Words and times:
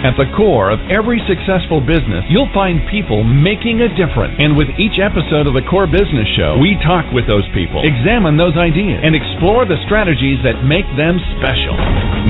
At 0.00 0.16
the 0.16 0.24
core 0.32 0.72
of 0.72 0.80
every 0.88 1.20
successful 1.28 1.84
business, 1.84 2.24
you'll 2.32 2.48
find 2.56 2.80
people 2.88 3.20
making 3.20 3.84
a 3.84 3.88
difference. 4.00 4.32
And 4.40 4.56
with 4.56 4.72
each 4.80 4.96
episode 4.96 5.44
of 5.44 5.52
the 5.52 5.60
Core 5.68 5.84
Business 5.84 6.24
Show, 6.40 6.56
we 6.56 6.80
talk 6.80 7.04
with 7.12 7.28
those 7.28 7.44
people, 7.52 7.84
examine 7.84 8.40
those 8.40 8.56
ideas, 8.56 8.96
and 9.04 9.12
explore 9.12 9.68
the 9.68 9.76
strategies 9.84 10.40
that 10.40 10.64
make 10.64 10.88
them 10.96 11.20
special. 11.36 11.76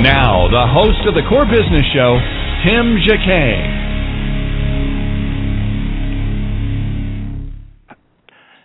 Now, 0.02 0.50
the 0.50 0.66
host 0.66 0.98
of 1.06 1.14
the 1.14 1.22
Core 1.30 1.46
Business 1.46 1.86
Show, 1.94 2.18
Tim 2.66 2.98
Jacquet. 3.06 3.62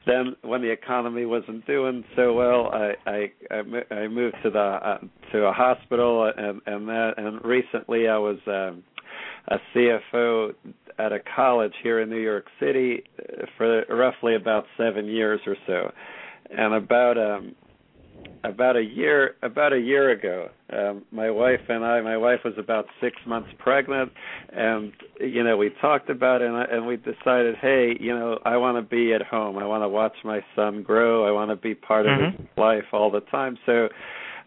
Then, 0.07 0.35
when 0.43 0.63
the 0.63 0.71
economy 0.71 1.27
wasn't 1.27 1.67
doing 1.67 2.05
so 2.17 2.33
well, 2.33 2.71
I 2.73 2.95
I 3.07 3.95
I 3.95 4.09
moved 4.09 4.37
to 4.43 4.51
the 4.51 4.59
uh, 4.59 4.99
to 5.33 5.45
a 5.45 5.53
hospital, 5.53 6.33
and 6.37 6.61
and 6.67 6.89
that 6.89 7.15
and 7.19 7.45
recently 7.45 8.09
I 8.09 8.17
was 8.17 8.39
um, 8.47 8.83
a 9.51 9.57
CFO 9.75 10.55
at 10.99 11.13
a 11.13 11.19
college 11.35 11.73
here 11.83 12.01
in 12.01 12.11
New 12.11 12.21
York 12.21 12.47
City 12.61 13.03
for 13.57 13.85
roughly 13.89 14.35
about 14.35 14.65
seven 14.77 15.07
years 15.07 15.41
or 15.47 15.57
so, 15.67 15.93
and 16.51 16.75
about 16.75 17.19
um 17.19 17.55
about 18.45 18.77
a 18.77 18.83
year 18.83 19.37
about 19.43 19.73
a 19.73 19.79
year 19.79 20.11
ago 20.11 20.49
um 20.73 21.05
my 21.11 21.31
wife 21.31 21.61
and 21.69 21.85
I 21.85 22.01
my 22.01 22.17
wife 22.17 22.41
was 22.45 22.55
about 22.59 22.87
6 23.01 23.17
months 23.27 23.49
pregnant 23.59 24.13
and 24.51 24.93
you 25.21 25.43
know 25.43 25.57
we 25.57 25.71
talked 25.81 26.11
about 26.11 26.43
it 26.43 26.49
and, 26.49 26.57
I, 26.57 26.65
and 26.65 26.87
we 26.87 26.97
decided 26.97 27.57
hey 27.61 27.97
you 27.99 28.15
know 28.15 28.39
I 28.45 28.57
want 28.57 28.77
to 28.77 28.83
be 28.83 29.15
at 29.15 29.23
home. 29.23 29.59
I 29.59 29.67
want 29.67 29.83
to 29.83 29.89
watch 29.89 30.15
my 30.25 30.41
son 30.55 30.83
grow. 30.83 31.27
I 31.27 31.33
want 31.33 31.51
to 31.51 31.57
be 31.57 31.75
part 31.75 32.07
mm-hmm. 32.07 32.25
of 32.25 32.41
his 32.41 32.49
life 32.57 32.85
all 32.93 33.11
the 33.11 33.21
time. 33.21 33.59
So 33.67 33.89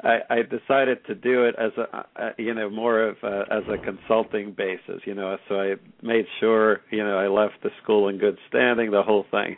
I, 0.03 0.19
I 0.29 0.41
decided 0.41 1.05
to 1.07 1.15
do 1.15 1.45
it 1.45 1.55
as 1.57 1.71
a, 1.77 1.97
uh, 2.21 2.29
you 2.37 2.53
know 2.53 2.69
more 2.69 3.01
of 3.01 3.17
a, 3.23 3.43
as 3.51 3.63
a 3.69 3.77
consulting 3.77 4.51
basis, 4.51 5.01
you 5.05 5.15
know. 5.15 5.37
So 5.47 5.55
I 5.55 5.75
made 6.01 6.25
sure 6.39 6.81
you 6.91 7.03
know 7.03 7.17
I 7.17 7.27
left 7.27 7.63
the 7.63 7.69
school 7.81 8.09
in 8.09 8.17
good 8.17 8.37
standing, 8.49 8.91
the 8.91 9.03
whole 9.03 9.25
thing. 9.31 9.55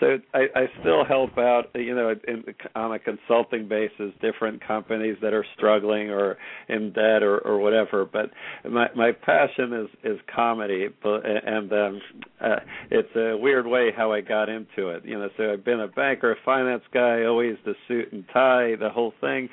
So 0.00 0.18
I, 0.34 0.46
I 0.54 0.66
still 0.80 1.04
help 1.04 1.38
out, 1.38 1.66
you 1.74 1.94
know, 1.94 2.14
in, 2.26 2.44
on 2.74 2.92
a 2.92 2.98
consulting 2.98 3.68
basis, 3.68 4.12
different 4.20 4.66
companies 4.66 5.16
that 5.22 5.32
are 5.32 5.44
struggling 5.56 6.10
or 6.10 6.36
in 6.68 6.92
debt 6.92 7.22
or, 7.22 7.38
or 7.38 7.58
whatever. 7.58 8.04
But 8.04 8.30
my 8.68 8.88
my 8.94 9.12
passion 9.12 9.72
is 9.72 9.88
is 10.12 10.18
comedy, 10.34 10.88
but 11.02 11.22
and 11.24 11.72
um, 11.72 12.00
uh, 12.40 12.56
it's 12.90 13.14
a 13.16 13.36
weird 13.36 13.66
way 13.66 13.90
how 13.96 14.12
I 14.12 14.20
got 14.20 14.48
into 14.48 14.88
it. 14.88 15.04
You 15.04 15.18
know, 15.18 15.28
so 15.36 15.52
I've 15.52 15.64
been 15.64 15.80
a 15.80 15.88
banker, 15.88 16.32
a 16.32 16.36
finance 16.44 16.84
guy, 16.92 17.24
always 17.24 17.56
the 17.64 17.74
suit 17.88 18.12
and 18.12 18.24
tie, 18.32 18.76
the 18.76 18.90
whole 18.90 19.14
thing 19.20 19.48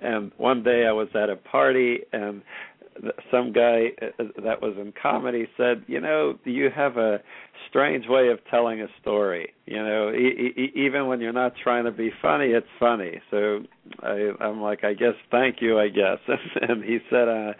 and 0.00 0.32
one 0.36 0.62
day 0.62 0.86
I 0.86 0.92
was 0.92 1.08
at 1.14 1.30
a 1.30 1.36
party 1.36 2.00
and 2.12 2.42
some 3.30 3.52
guy 3.52 3.88
uh, 4.02 4.24
that 4.44 4.60
was 4.62 4.74
in 4.78 4.92
comedy 5.00 5.48
said, 5.56 5.84
"You 5.86 6.00
know, 6.00 6.38
you 6.44 6.70
have 6.74 6.96
a 6.96 7.20
strange 7.68 8.06
way 8.08 8.28
of 8.28 8.38
telling 8.50 8.80
a 8.80 8.86
story. 9.00 9.52
You 9.66 9.82
know, 9.84 10.10
e- 10.10 10.52
e- 10.56 10.72
even 10.74 11.06
when 11.06 11.20
you're 11.20 11.32
not 11.32 11.54
trying 11.62 11.84
to 11.84 11.92
be 11.92 12.10
funny, 12.22 12.46
it's 12.46 12.66
funny." 12.78 13.20
So 13.30 13.60
I, 14.02 14.30
I'm 14.40 14.60
like, 14.60 14.84
"I 14.84 14.94
guess, 14.94 15.14
thank 15.30 15.56
you, 15.60 15.78
I 15.78 15.88
guess." 15.88 16.18
and 16.60 16.84
he 16.84 16.98
said, 17.10 17.28
uh, 17.28 17.52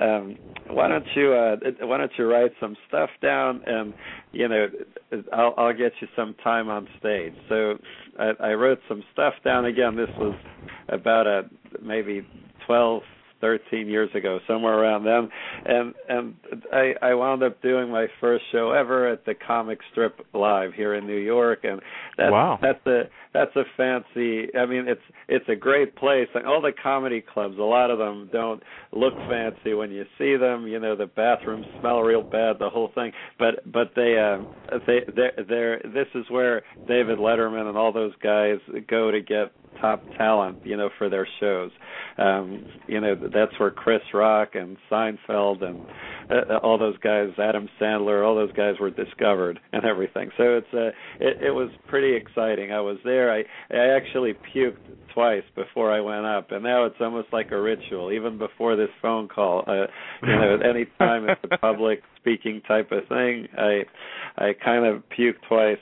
um 0.00 0.36
why 0.70 0.88
don't 0.88 1.04
you 1.14 1.32
uh 1.32 1.56
why 1.82 1.98
don't 1.98 2.10
you 2.18 2.28
write 2.28 2.52
some 2.58 2.76
stuff 2.88 3.10
down 3.22 3.62
and 3.66 3.94
you 4.32 4.48
know 4.48 4.66
I'll 5.32 5.54
I'll 5.56 5.72
get 5.72 5.92
you 6.00 6.08
some 6.16 6.34
time 6.42 6.68
on 6.68 6.88
stage. 6.98 7.34
So 7.48 7.78
I, 8.18 8.32
I 8.40 8.52
wrote 8.54 8.80
some 8.88 9.02
stuff 9.12 9.34
down 9.44 9.64
again. 9.66 9.96
This 9.96 10.08
was 10.18 10.34
about 10.88 11.26
a 11.26 11.42
maybe 11.82 12.26
12 12.66 13.02
13 13.44 13.88
years 13.88 14.08
ago, 14.14 14.38
somewhere 14.48 14.72
around 14.72 15.04
then, 15.04 15.28
and 15.66 15.94
and 16.08 16.34
I 16.72 16.94
I 17.02 17.12
wound 17.12 17.42
up 17.42 17.60
doing 17.60 17.90
my 17.90 18.06
first 18.22 18.42
show 18.50 18.70
ever 18.72 19.06
at 19.06 19.26
the 19.26 19.34
Comic 19.34 19.80
Strip 19.92 20.18
Live 20.32 20.72
here 20.72 20.94
in 20.94 21.06
New 21.06 21.18
York, 21.18 21.60
and 21.64 21.78
that's 22.16 22.32
wow. 22.32 22.58
that's 22.62 22.86
a 22.86 23.02
that's 23.34 23.54
a 23.54 23.64
fancy. 23.76 24.48
I 24.56 24.64
mean, 24.64 24.88
it's 24.88 25.02
it's 25.28 25.44
a 25.50 25.56
great 25.56 25.94
place. 25.94 26.26
Like 26.34 26.46
all 26.46 26.62
the 26.62 26.72
comedy 26.82 27.20
clubs, 27.20 27.58
a 27.58 27.62
lot 27.62 27.90
of 27.90 27.98
them 27.98 28.30
don't 28.32 28.62
look 28.92 29.12
fancy 29.28 29.74
when 29.74 29.90
you 29.90 30.06
see 30.16 30.36
them. 30.36 30.66
You 30.66 30.80
know, 30.80 30.96
the 30.96 31.06
bathrooms 31.06 31.66
smell 31.80 32.00
real 32.00 32.22
bad, 32.22 32.58
the 32.58 32.70
whole 32.70 32.92
thing. 32.94 33.12
But 33.38 33.70
but 33.70 33.92
they 33.94 34.16
uh, 34.16 34.78
they 34.86 35.00
they're, 35.14 35.44
they're 35.46 35.78
this 35.80 36.08
is 36.14 36.24
where 36.30 36.62
David 36.88 37.18
Letterman 37.18 37.68
and 37.68 37.76
all 37.76 37.92
those 37.92 38.14
guys 38.22 38.56
go 38.88 39.10
to 39.10 39.20
get 39.20 39.52
top 39.80 40.02
talent, 40.16 40.58
you 40.64 40.76
know, 40.76 40.90
for 40.98 41.08
their 41.08 41.26
shows. 41.40 41.70
Um, 42.18 42.66
you 42.86 43.00
know, 43.00 43.14
that's 43.14 43.58
where 43.58 43.70
Chris 43.70 44.02
Rock 44.12 44.50
and 44.54 44.76
Seinfeld 44.90 45.62
and 45.62 45.80
uh, 46.30 46.56
all 46.62 46.78
those 46.78 46.98
guys, 46.98 47.28
Adam 47.38 47.68
Sandler, 47.80 48.26
all 48.26 48.34
those 48.34 48.52
guys 48.52 48.74
were 48.80 48.90
discovered 48.90 49.60
and 49.72 49.84
everything. 49.84 50.30
So 50.36 50.56
it's 50.56 50.74
uh, 50.74 50.88
it, 51.20 51.42
it 51.42 51.50
was 51.50 51.70
pretty 51.88 52.14
exciting. 52.14 52.72
I 52.72 52.80
was 52.80 52.98
there. 53.04 53.32
I 53.32 53.44
I 53.70 53.96
actually 53.96 54.34
puked 54.54 54.78
twice 55.12 55.44
before 55.54 55.92
I 55.92 56.00
went 56.00 56.26
up, 56.26 56.50
and 56.50 56.62
now 56.62 56.84
it's 56.84 56.96
almost 57.00 57.28
like 57.32 57.52
a 57.52 57.60
ritual. 57.60 58.12
Even 58.12 58.38
before 58.38 58.76
this 58.76 58.90
phone 59.00 59.28
call, 59.28 59.64
uh, 59.66 59.86
you 60.22 60.34
know, 60.34 60.54
at 60.60 60.66
any 60.66 60.86
time 60.98 61.28
it's 61.28 61.40
a 61.50 61.58
public 61.58 62.02
speaking 62.16 62.62
type 62.66 62.90
of 62.92 63.06
thing, 63.08 63.48
I 63.56 63.82
I 64.36 64.52
kind 64.64 64.86
of 64.86 65.08
puke 65.10 65.36
twice 65.48 65.78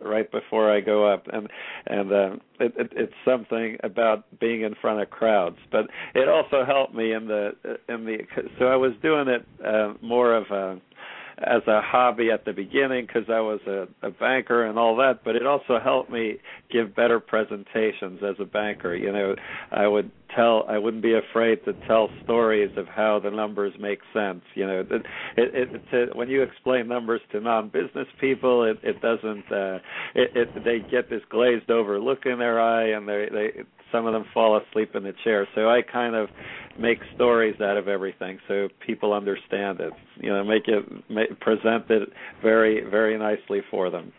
right 0.00 0.30
before 0.30 0.70
I 0.70 0.80
go 0.80 1.06
up, 1.12 1.26
and 1.32 1.48
and 1.86 2.12
uh, 2.12 2.36
it, 2.60 2.74
it, 2.76 2.92
it's 2.96 3.12
something 3.24 3.76
about 3.82 4.24
being 4.38 4.62
in 4.62 4.74
front 4.80 5.00
of 5.00 5.10
crowds. 5.10 5.58
But 5.70 5.86
it 6.14 6.28
also 6.28 6.64
helped 6.64 6.94
me 6.94 7.12
in 7.12 7.26
the 7.26 7.52
in 7.88 8.04
the 8.04 8.18
so 8.58 8.66
I 8.66 8.76
was 8.76 8.92
doing 9.02 9.28
it 9.28 9.46
uh, 9.64 9.94
more 10.02 10.34
of 10.34 10.46
a 10.50 10.80
as 11.38 11.62
a 11.66 11.82
hobby 11.82 12.30
at 12.30 12.44
the 12.46 12.52
beginning 12.52 13.06
because 13.06 13.28
I 13.28 13.40
was 13.40 13.60
a, 13.66 13.86
a 14.06 14.10
banker 14.10 14.64
and 14.64 14.78
all 14.78 14.96
that, 14.96 15.20
but 15.22 15.36
it 15.36 15.46
also 15.46 15.78
helped 15.82 16.10
me 16.10 16.36
give 16.72 16.96
better 16.96 17.20
presentations 17.20 18.20
as 18.22 18.36
a 18.40 18.46
banker. 18.46 18.94
You 18.94 19.12
know, 19.12 19.34
I 19.70 19.86
would 19.86 20.10
tell, 20.34 20.64
I 20.68 20.78
wouldn't 20.78 21.02
be 21.02 21.14
afraid 21.14 21.62
to 21.66 21.74
tell 21.86 22.08
stories 22.24 22.70
of 22.78 22.86
how 22.86 23.20
the 23.22 23.30
numbers 23.30 23.74
make 23.78 23.98
sense. 24.14 24.42
You 24.54 24.66
know, 24.66 24.80
it, 24.80 25.02
it, 25.36 25.70
it 25.74 25.82
to, 25.90 26.16
when 26.16 26.30
you 26.30 26.42
explain 26.42 26.88
numbers 26.88 27.20
to 27.32 27.40
non-business 27.40 28.08
people, 28.18 28.64
it, 28.64 28.78
it 28.82 29.00
doesn't. 29.02 29.52
Uh, 29.52 29.78
it, 30.14 30.30
it 30.34 30.64
they 30.64 30.78
get 30.90 31.10
this 31.10 31.22
glazed 31.28 31.70
over 31.70 32.00
look 32.00 32.24
in 32.24 32.38
their 32.38 32.60
eye, 32.60 32.88
and 32.90 33.06
they 33.06 33.28
they 33.30 33.62
some 33.96 34.06
of 34.06 34.12
them 34.12 34.24
fall 34.34 34.60
asleep 34.60 34.94
in 34.94 35.02
the 35.04 35.14
chair. 35.24 35.48
So 35.54 35.70
I 35.70 35.80
kind 35.80 36.14
of 36.14 36.28
make 36.78 36.98
stories 37.14 37.58
out 37.60 37.76
of 37.76 37.88
everything 37.88 38.38
so 38.46 38.68
people 38.86 39.12
understand 39.12 39.80
it. 39.80 39.92
You 40.20 40.30
know, 40.30 40.44
make 40.44 40.68
it 40.68 40.84
make, 41.08 41.40
present 41.40 41.84
it 41.88 42.10
very 42.42 42.84
very 42.88 43.18
nicely 43.18 43.60
for 43.70 43.90
them. 43.90 44.12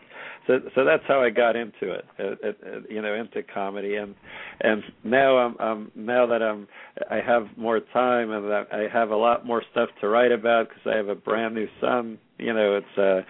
So 0.46 0.60
so 0.74 0.84
that's 0.84 1.02
how 1.06 1.22
I 1.22 1.30
got 1.30 1.56
into 1.56 1.92
it, 1.92 2.04
it, 2.18 2.38
it, 2.42 2.58
it 2.62 2.90
you 2.90 3.02
know, 3.02 3.14
into 3.14 3.42
comedy 3.42 3.96
and 3.96 4.14
and 4.60 4.82
now 5.04 5.36
I'm 5.36 5.56
um 5.58 5.92
now 5.94 6.26
that 6.26 6.42
I'm 6.42 6.66
I 7.10 7.20
have 7.24 7.46
more 7.56 7.80
time 7.92 8.32
and 8.32 8.52
I 8.52 8.88
have 8.92 9.10
a 9.10 9.16
lot 9.16 9.46
more 9.46 9.62
stuff 9.70 9.90
to 10.00 10.08
write 10.08 10.32
about 10.32 10.68
because 10.68 10.92
I 10.92 10.96
have 10.96 11.08
a 11.08 11.14
brand 11.14 11.54
new 11.54 11.68
son. 11.80 12.18
You 12.38 12.52
know, 12.52 12.76
it's 12.76 12.98
uh 12.98 13.20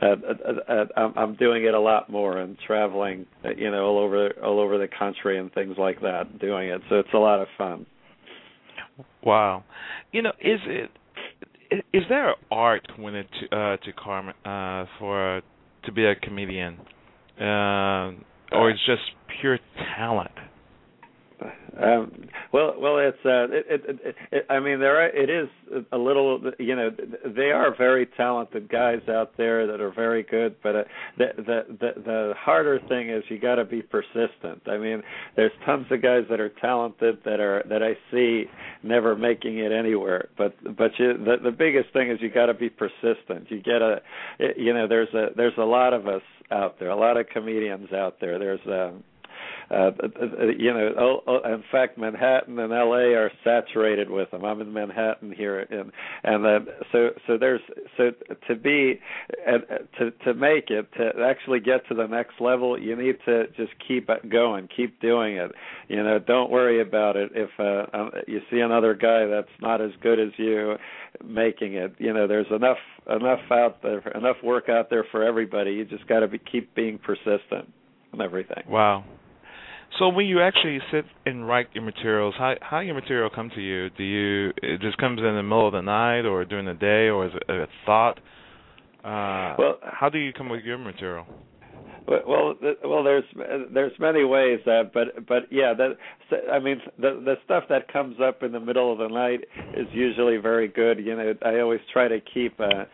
uh, 0.00 0.06
uh, 0.06 0.86
uh, 0.96 1.08
I'm, 1.16 1.34
doing 1.36 1.64
it 1.64 1.74
a 1.74 1.80
lot 1.80 2.08
more 2.08 2.38
and 2.38 2.56
traveling, 2.66 3.26
uh, 3.44 3.50
you 3.50 3.70
know, 3.70 3.84
all 3.84 3.98
over 3.98 4.30
all 4.42 4.58
over 4.58 4.78
the 4.78 4.88
country 4.88 5.38
and 5.38 5.52
things 5.52 5.76
like 5.78 6.00
that, 6.00 6.38
doing 6.38 6.70
it. 6.70 6.80
So 6.88 6.96
it's 6.96 7.12
a 7.12 7.18
lot 7.18 7.40
of 7.40 7.48
fun. 7.58 7.84
Wow, 9.22 9.64
you 10.10 10.22
know, 10.22 10.32
is 10.40 10.60
it 10.66 10.90
is 11.92 12.02
there 12.08 12.34
art 12.50 12.86
when 12.96 13.14
it 13.14 13.28
uh, 13.50 13.76
to 13.76 13.92
Carmen 13.92 14.34
uh, 14.44 14.86
for 14.98 15.42
to 15.84 15.92
be 15.92 16.04
a 16.06 16.14
comedian, 16.14 16.78
uh, 17.38 18.12
or 18.52 18.70
it's 18.70 18.84
just 18.86 19.02
pure 19.40 19.58
talent? 19.96 20.32
Um, 21.80 22.12
well, 22.52 22.74
well, 22.78 22.98
it's 22.98 23.16
uh, 23.24 23.44
it, 23.50 23.66
it, 23.68 24.00
it, 24.04 24.16
it, 24.30 24.46
I 24.50 24.60
mean, 24.60 24.78
there 24.78 25.00
are, 25.00 25.08
it 25.08 25.30
is 25.30 25.48
a 25.90 25.96
little, 25.96 26.52
you 26.58 26.76
know, 26.76 26.90
they 27.24 27.50
are 27.50 27.74
very 27.74 28.06
talented 28.06 28.68
guys 28.68 29.00
out 29.08 29.36
there 29.38 29.66
that 29.66 29.80
are 29.80 29.90
very 29.90 30.22
good, 30.22 30.56
but 30.62 30.76
uh, 30.76 30.84
the 31.16 31.26
the 31.38 31.62
the 31.80 32.02
the 32.02 32.34
harder 32.36 32.78
thing 32.88 33.08
is 33.08 33.24
you 33.28 33.38
got 33.38 33.54
to 33.54 33.64
be 33.64 33.80
persistent. 33.80 34.62
I 34.66 34.76
mean, 34.76 35.02
there's 35.34 35.52
tons 35.64 35.86
of 35.90 36.02
guys 36.02 36.24
that 36.28 36.40
are 36.40 36.50
talented 36.60 37.18
that 37.24 37.40
are 37.40 37.64
that 37.68 37.82
I 37.82 37.94
see 38.10 38.44
never 38.82 39.16
making 39.16 39.58
it 39.58 39.72
anywhere, 39.72 40.28
but 40.36 40.54
but 40.76 40.90
you, 40.98 41.14
the 41.16 41.36
the 41.42 41.52
biggest 41.52 41.92
thing 41.94 42.10
is 42.10 42.18
you 42.20 42.30
got 42.30 42.46
to 42.46 42.54
be 42.54 42.68
persistent. 42.68 43.50
You 43.50 43.62
get 43.62 43.80
a, 43.80 44.02
you 44.58 44.74
know, 44.74 44.86
there's 44.86 45.12
a 45.14 45.28
there's 45.36 45.56
a 45.58 45.64
lot 45.64 45.94
of 45.94 46.06
us 46.06 46.22
out 46.50 46.78
there, 46.78 46.90
a 46.90 46.96
lot 46.96 47.16
of 47.16 47.28
comedians 47.28 47.92
out 47.92 48.20
there. 48.20 48.38
There's 48.38 48.60
um 48.66 49.02
uh, 49.70 49.90
you 50.58 50.72
know, 50.72 50.90
oh, 50.98 51.20
oh, 51.26 51.54
in 51.54 51.64
fact, 51.70 51.98
Manhattan 51.98 52.58
and 52.58 52.72
L.A. 52.72 53.14
are 53.14 53.30
saturated 53.44 54.10
with 54.10 54.30
them. 54.30 54.44
I'm 54.44 54.60
in 54.60 54.72
Manhattan 54.72 55.32
here, 55.32 55.60
and 55.60 55.92
and 56.24 56.44
then 56.44 56.74
so 56.90 57.10
so 57.26 57.38
there's 57.38 57.60
so 57.96 58.10
to 58.48 58.54
be 58.54 59.00
uh, 59.46 59.58
to 59.98 60.10
to 60.24 60.34
make 60.34 60.70
it 60.70 60.88
to 60.96 61.12
actually 61.24 61.60
get 61.60 61.86
to 61.88 61.94
the 61.94 62.06
next 62.06 62.40
level, 62.40 62.78
you 62.78 62.96
need 62.96 63.16
to 63.26 63.46
just 63.56 63.72
keep 63.86 64.08
going, 64.28 64.68
keep 64.74 65.00
doing 65.00 65.36
it. 65.36 65.52
You 65.88 66.02
know, 66.02 66.18
don't 66.18 66.50
worry 66.50 66.80
about 66.80 67.16
it 67.16 67.30
if 67.34 67.50
uh, 67.58 67.96
um, 67.96 68.10
you 68.26 68.40
see 68.50 68.60
another 68.60 68.94
guy 68.94 69.26
that's 69.26 69.48
not 69.60 69.80
as 69.80 69.90
good 70.02 70.18
as 70.18 70.30
you 70.36 70.76
making 71.24 71.74
it. 71.74 71.94
You 71.98 72.12
know, 72.12 72.26
there's 72.26 72.50
enough 72.50 72.78
enough 73.08 73.40
out 73.50 73.82
there, 73.82 74.00
enough 74.14 74.36
work 74.42 74.68
out 74.68 74.90
there 74.90 75.04
for 75.10 75.22
everybody. 75.22 75.72
You 75.72 75.84
just 75.84 76.06
got 76.06 76.20
to 76.20 76.28
be 76.28 76.38
keep 76.38 76.74
being 76.74 76.98
persistent 76.98 77.72
and 78.12 78.20
everything. 78.20 78.64
Wow. 78.68 79.04
So 79.98 80.08
when 80.08 80.26
you 80.26 80.40
actually 80.40 80.78
sit 80.90 81.04
and 81.26 81.46
write 81.46 81.68
your 81.74 81.84
materials, 81.84 82.34
how 82.38 82.54
how 82.60 82.80
your 82.80 82.94
material 82.94 83.30
come 83.34 83.50
to 83.54 83.60
you? 83.60 83.90
Do 83.90 84.02
you 84.02 84.52
it 84.62 84.80
just 84.80 84.96
comes 84.98 85.18
in 85.18 85.24
the 85.24 85.42
middle 85.42 85.66
of 85.66 85.72
the 85.72 85.82
night 85.82 86.22
or 86.22 86.44
during 86.44 86.66
the 86.66 86.74
day 86.74 87.08
or 87.08 87.26
is 87.26 87.32
it 87.34 87.50
a 87.50 87.66
thought? 87.84 88.18
Uh, 89.04 89.56
well, 89.58 89.78
how 89.82 90.08
do 90.08 90.18
you 90.18 90.32
come 90.32 90.48
with 90.48 90.64
your 90.64 90.78
material? 90.78 91.26
Well, 92.06 92.54
well, 92.84 93.04
there's 93.04 93.24
there's 93.72 93.92
many 94.00 94.24
ways, 94.24 94.60
uh, 94.66 94.84
but 94.92 95.26
but 95.26 95.44
yeah, 95.50 95.72
that 95.74 95.96
I 96.52 96.58
mean 96.58 96.80
the 96.98 97.20
the 97.24 97.34
stuff 97.44 97.64
that 97.68 97.92
comes 97.92 98.16
up 98.20 98.42
in 98.42 98.52
the 98.52 98.60
middle 98.60 98.92
of 98.92 98.98
the 98.98 99.08
night 99.08 99.40
is 99.76 99.86
usually 99.92 100.36
very 100.36 100.68
good. 100.68 100.98
You 100.98 101.16
know, 101.16 101.34
I 101.44 101.60
always 101.60 101.80
try 101.92 102.08
to 102.08 102.18
keep 102.20 102.58
uh 102.60 102.84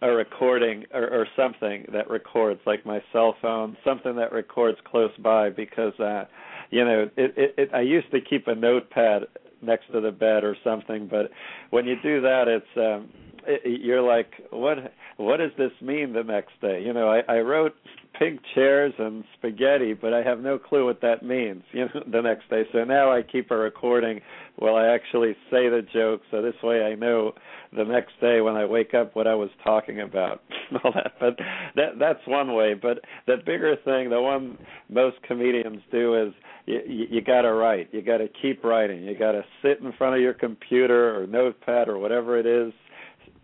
a 0.00 0.08
recording 0.08 0.84
or, 0.92 1.08
or 1.08 1.26
something 1.36 1.86
that 1.92 2.08
records, 2.08 2.60
like 2.66 2.86
my 2.86 3.02
cell 3.12 3.36
phone, 3.42 3.76
something 3.84 4.16
that 4.16 4.32
records 4.32 4.78
close 4.84 5.10
by, 5.22 5.50
because 5.50 5.98
uh, 5.98 6.24
you 6.70 6.84
know, 6.84 7.08
it, 7.16 7.34
it, 7.36 7.54
it 7.56 7.70
I 7.74 7.80
used 7.80 8.10
to 8.12 8.20
keep 8.20 8.46
a 8.46 8.54
notepad 8.54 9.22
next 9.62 9.90
to 9.92 10.00
the 10.00 10.12
bed 10.12 10.44
or 10.44 10.56
something, 10.62 11.08
but 11.08 11.30
when 11.70 11.86
you 11.86 11.96
do 12.02 12.20
that, 12.20 12.44
it's 12.46 12.66
um, 12.76 13.08
it, 13.46 13.80
you're 13.80 14.02
like, 14.02 14.30
what 14.50 14.78
what 15.16 15.38
does 15.38 15.50
this 15.58 15.72
mean 15.80 16.12
the 16.12 16.22
next 16.22 16.60
day? 16.60 16.82
You 16.84 16.92
know, 16.92 17.08
I, 17.08 17.20
I 17.28 17.38
wrote 17.40 17.74
pink 18.18 18.40
chairs 18.54 18.92
and 18.98 19.24
spaghetti, 19.36 19.94
but 19.94 20.12
I 20.12 20.22
have 20.22 20.40
no 20.40 20.58
clue 20.58 20.84
what 20.84 21.00
that 21.02 21.22
means. 21.22 21.62
You 21.72 21.84
know, 21.84 22.02
the 22.10 22.20
next 22.20 22.50
day. 22.50 22.64
So 22.72 22.82
now 22.84 23.12
I 23.12 23.22
keep 23.22 23.50
a 23.50 23.56
recording 23.56 24.20
while 24.56 24.74
I 24.74 24.86
actually 24.86 25.32
say 25.50 25.68
the 25.68 25.82
joke, 25.92 26.22
so 26.30 26.42
this 26.42 26.54
way 26.62 26.82
I 26.82 26.96
know 26.96 27.32
the 27.76 27.84
next 27.84 28.12
day 28.20 28.40
when 28.40 28.56
I 28.56 28.64
wake 28.64 28.94
up 28.94 29.14
what 29.14 29.26
I 29.26 29.34
was 29.34 29.50
talking 29.62 30.00
about. 30.00 30.42
All 30.84 30.92
that, 30.92 31.12
but 31.20 31.38
that 31.76 31.98
that's 31.98 32.26
one 32.26 32.54
way. 32.54 32.74
But 32.74 32.98
the 33.26 33.36
bigger 33.36 33.76
thing, 33.84 34.10
the 34.10 34.20
one 34.20 34.58
most 34.88 35.16
comedians 35.22 35.82
do 35.92 36.26
is 36.26 36.34
you, 36.66 37.06
you 37.10 37.20
got 37.22 37.42
to 37.42 37.52
write. 37.52 37.88
You 37.92 38.02
got 38.02 38.18
to 38.18 38.28
keep 38.42 38.64
writing. 38.64 39.04
You 39.04 39.16
got 39.16 39.32
to 39.32 39.44
sit 39.62 39.80
in 39.80 39.92
front 39.92 40.16
of 40.16 40.20
your 40.20 40.34
computer 40.34 41.18
or 41.18 41.26
notepad 41.26 41.88
or 41.88 41.98
whatever 41.98 42.38
it 42.38 42.46
is 42.46 42.72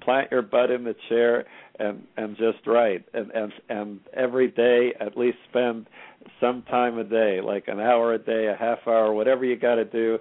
plant 0.05 0.31
your 0.31 0.43
butt 0.43 0.71
in 0.71 0.85
the 0.85 0.95
chair 1.09 1.45
and 1.79 2.05
and 2.17 2.37
just 2.37 2.67
write 2.67 3.05
and 3.15 3.31
and 3.33 3.53
and 3.69 4.01
every 4.17 4.49
day 4.49 4.93
at 5.01 5.17
least 5.17 5.39
spend 5.49 5.87
some 6.41 6.63
time 6.63 6.99
a 6.99 7.05
day 7.05 7.41
like 7.43 7.69
an 7.69 7.81
hour 7.81 8.15
a 8.15 8.19
day 8.19 8.47
a 8.47 8.57
half 8.57 8.79
hour 8.87 9.13
whatever 9.13 9.45
you 9.45 9.57
got 9.57 9.75
to 9.75 9.85
do 9.85 10.19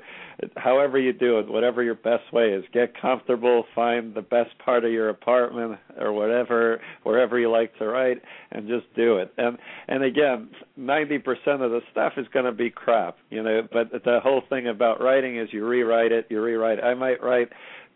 however 0.58 1.00
you 1.00 1.14
do 1.14 1.40
it 1.40 1.48
whatever 1.48 1.84
your 1.84 1.96
best 1.96 2.32
way 2.34 2.50
is. 2.50 2.64
Get 2.74 3.00
comfortable 3.00 3.66
find 3.76 4.14
the 4.14 4.22
best 4.22 4.58
part 4.64 4.84
of 4.84 4.92
your 4.92 5.10
apartment 5.10 5.80
or 6.00 6.12
whatever 6.12 6.82
wherever 7.04 7.40
you 7.40 7.52
like 7.52 7.78
to 7.78 7.86
write 7.86 8.22
and 8.52 8.68
just 8.68 8.86
do 8.96 9.18
it. 9.18 9.32
And 9.38 9.58
and 9.88 10.04
again 10.04 10.50
90% 10.80 11.24
of 11.62 11.72
the 11.72 11.82
stuff 11.92 12.14
is 12.18 12.28
going 12.34 12.46
to 12.46 12.52
be 12.52 12.70
crap 12.70 13.18
you 13.30 13.44
know 13.44 13.62
but 13.72 13.92
the 13.92 14.20
whole 14.22 14.42
thing 14.50 14.68
about 14.68 15.02
writing 15.02 15.38
is 15.38 15.50
you 15.52 15.66
rewrite 15.66 16.12
it 16.12 16.26
you 16.30 16.42
rewrite. 16.42 16.80
It. 16.80 16.84
i 16.84 16.94
might 16.94 17.22
write 17.22 17.50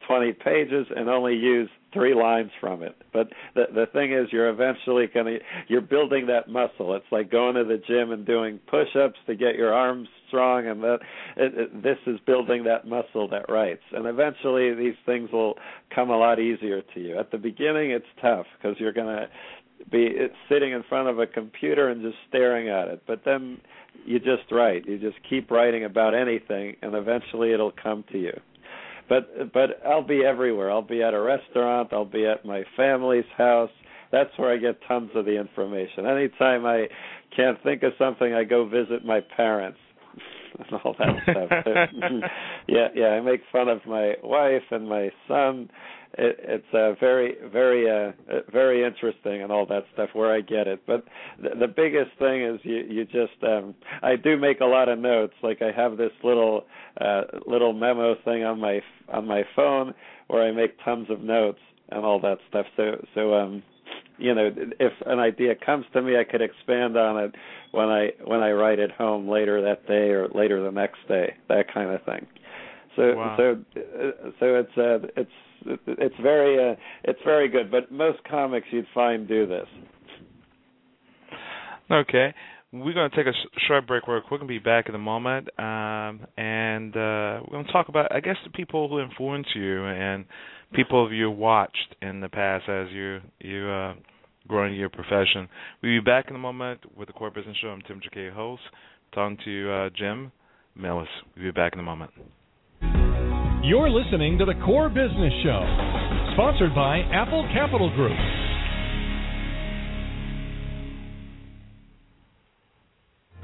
20 0.08 0.34
pages 0.34 0.88
and 0.96 1.10
only 1.10 1.36
use 1.36 1.70
three 1.94 2.14
lines 2.14 2.52
from 2.60 2.84
it. 2.84 2.96
But 3.14 3.30
the 3.56 3.66
the 3.74 3.86
thing 3.88 4.14
is, 4.14 4.28
you're 4.32 4.50
eventually 4.50 5.08
gonna 5.14 5.38
you're 5.68 5.82
building 5.82 6.28
that 6.28 6.50
muscle. 6.50 6.96
It's 6.96 7.06
like 7.12 7.32
going 7.32 7.56
to 7.56 7.64
the 7.64 7.78
gym 7.78 8.12
and 8.12 8.26
doing 8.26 8.60
push-ups 8.68 9.20
to 9.28 9.36
get 9.36 9.56
your 9.56 9.74
arms 9.74 10.08
strong, 10.28 10.68
and 10.68 10.84
that 10.84 11.00
it, 11.36 11.54
it, 11.58 11.84
this 11.84 11.98
is 12.06 12.20
building 12.26 12.64
that 12.66 12.88
muscle 12.88 13.28
that 13.30 13.50
writes. 13.50 13.84
And 13.94 14.06
eventually, 14.06 14.74
these 14.74 14.96
things 15.06 15.32
will 15.32 15.56
come 15.94 16.10
a 16.10 16.18
lot 16.18 16.40
easier 16.40 16.82
to 16.94 17.00
you. 17.00 17.18
At 17.18 17.32
the 17.32 17.38
beginning, 17.38 17.92
it's 17.92 18.06
tough 18.22 18.46
because 18.58 18.78
you're 18.80 18.94
gonna 18.94 19.28
be 19.92 20.10
sitting 20.50 20.72
in 20.74 20.84
front 20.84 21.08
of 21.08 21.20
a 21.20 21.28
computer 21.28 21.90
and 21.90 22.02
just 22.02 22.18
staring 22.28 22.68
at 22.70 22.88
it. 22.88 23.04
But 23.08 23.22
then 23.26 23.60
you 24.06 24.20
just 24.20 24.52
write. 24.52 24.88
You 24.88 24.98
just 24.98 25.18
keep 25.30 25.50
writing 25.50 25.86
about 25.86 26.14
anything, 26.14 26.76
and 26.82 26.96
eventually 26.96 27.54
it'll 27.54 27.74
come 27.84 28.04
to 28.12 28.18
you 28.20 28.40
but 29.10 29.54
but 29.54 29.82
I'll 29.86 30.06
be 30.06 30.24
everywhere. 30.26 30.72
I'll 30.72 30.82
be 30.82 31.04
at 31.04 31.14
a 31.14 31.22
restaurant. 31.22 31.90
I'll 31.92 32.06
be 32.06 32.26
at 32.26 32.46
my 32.46 32.64
family's 32.76 33.26
house. 33.38 33.72
That's 34.12 34.30
where 34.38 34.54
I 34.54 34.58
get 34.58 34.80
tons 34.88 35.12
of 35.16 35.26
the 35.26 35.38
information. 35.38 36.06
Anytime 36.06 36.66
I 36.66 36.88
can't 37.36 37.62
think 37.64 37.84
of 37.84 37.94
something, 37.98 38.34
I 38.34 38.44
go 38.44 38.68
visit 38.68 39.06
my 39.06 39.20
parents 39.36 39.80
and 40.60 40.80
all 40.84 40.96
that 40.98 41.16
stuff. 41.24 41.50
yeah, 42.68 42.88
yeah. 42.96 43.08
I 43.08 43.22
make 43.22 43.42
fun 43.52 43.68
of 43.68 43.80
my 43.86 44.14
wife 44.24 44.64
and 44.72 44.88
my 44.88 45.10
son 45.28 45.70
it, 46.14 46.38
it's 46.40 46.74
uh, 46.74 46.94
very 47.00 47.36
very 47.52 47.90
uh, 47.90 48.12
very 48.52 48.84
interesting 48.84 49.42
and 49.42 49.52
all 49.52 49.66
that 49.68 49.84
stuff 49.94 50.10
where 50.14 50.34
I 50.34 50.42
get 50.42 50.68
it. 50.68 50.82
But 50.88 51.06
the, 51.42 51.50
the 51.60 51.68
biggest 51.68 52.12
thing 52.20 52.44
is 52.44 52.60
you 52.64 52.78
you 52.90 53.06
just 53.06 53.44
um, 53.44 53.76
I 54.02 54.16
do 54.16 54.38
make 54.38 54.62
a 54.62 54.66
lot 54.66 54.90
of 54.90 55.00
notes. 55.00 55.34
Like 55.44 55.62
I 55.62 55.72
have 55.72 55.98
this 55.98 56.12
little 56.24 56.66
uh, 57.00 57.22
little 57.46 57.74
memo 57.74 58.16
thing 58.26 58.44
on 58.44 58.60
my 58.60 58.82
on 59.12 59.28
my 59.28 59.44
phone 59.56 59.94
where 60.28 60.44
I 60.44 60.52
make 60.52 60.76
tons 60.84 61.08
of 61.10 61.22
notes 61.22 61.60
and 61.90 62.06
all 62.06 62.20
that 62.22 62.38
stuff. 62.50 62.66
So 62.76 63.06
so 63.14 63.34
um 63.34 63.64
you 64.18 64.34
know 64.34 64.50
if 64.80 64.94
an 65.06 65.20
idea 65.20 65.54
comes 65.56 65.86
to 65.94 66.02
me 66.02 66.18
I 66.18 66.24
could 66.24 66.42
expand 66.42 66.98
on 66.98 67.24
it 67.24 67.36
when 67.72 67.88
I 67.88 68.10
when 68.26 68.42
I 68.42 68.52
write 68.52 68.80
it 68.80 68.92
home 68.92 69.30
later 69.30 69.62
that 69.62 69.88
day 69.88 70.10
or 70.10 70.28
later 70.30 70.64
the 70.64 70.72
next 70.72 71.00
day 71.08 71.36
that 71.50 71.74
kind 71.74 71.92
of 71.92 72.04
thing. 72.04 72.26
So 72.98 73.16
wow. 73.16 73.38
so 73.38 73.52
uh, 73.80 74.32
so 74.40 74.46
it's 74.56 74.78
uh, 74.78 75.08
it's 75.16 75.80
it's 75.88 76.16
very 76.22 76.72
uh, 76.72 76.76
it's 77.06 77.20
very 77.24 77.48
good. 77.48 77.72
But 77.72 77.92
most 77.92 78.18
comics 78.30 78.68
you'd 78.72 78.88
find 78.94 79.28
do 79.28 79.48
this. 79.48 79.68
Okay. 81.90 82.34
We're 82.74 82.94
going 82.94 83.10
to 83.10 83.16
take 83.16 83.28
a 83.28 83.32
sh- 83.32 83.62
short 83.66 83.88
break 83.88 84.06
real 84.08 84.20
quick 84.20 84.42
and 84.42 84.48
be 84.48 84.60
back 84.60 84.90
in 84.90 84.96
a 84.96 85.00
moment. 85.00 85.48
Um, 85.58 86.28
and 86.36 86.94
uh, 86.94 87.40
we're 87.40 87.52
going 87.52 87.66
to 87.66 87.72
talk 87.72 87.88
about, 87.88 88.14
I 88.14 88.20
guess, 88.20 88.36
the 88.44 88.50
people 88.50 88.90
who 88.90 89.00
influence 89.00 89.48
you 89.56 89.86
and 89.86 90.26
people 90.74 91.12
you 91.14 91.32
watched 91.32 91.96
in 92.02 92.20
the 92.20 92.28
past 92.28 92.68
as 92.68 92.88
you 92.92 93.20
you 93.40 93.70
uh, 93.70 93.94
growing 94.48 94.74
your 94.74 94.90
profession. 94.90 95.48
We'll 95.82 96.02
be 96.02 96.04
back 96.04 96.26
in 96.30 96.36
a 96.36 96.40
moment 96.40 96.82
with 96.98 97.08
the 97.08 97.14
Core 97.14 97.32
Business 97.32 97.56
Show. 97.62 97.70
I'm 97.70 97.82
Tim 97.88 98.02
Jacquet, 98.04 98.34
host. 98.34 98.64
talking 99.14 99.38
to 99.46 99.72
uh, 99.72 99.90
Jim 99.98 100.32
Melis. 100.76 101.08
We'll 101.38 101.46
be 101.46 101.52
back 101.52 101.74
in 101.74 101.80
a 101.80 101.84
moment. 101.84 102.12
You're 103.64 103.90
listening 103.90 104.38
to 104.38 104.46
the 104.46 104.54
Core 104.64 104.88
Business 104.88 105.34
Show, 105.44 105.62
sponsored 106.34 106.76
by 106.76 107.00
Apple 107.12 107.44
Capital 107.52 107.90
Group. 107.96 108.16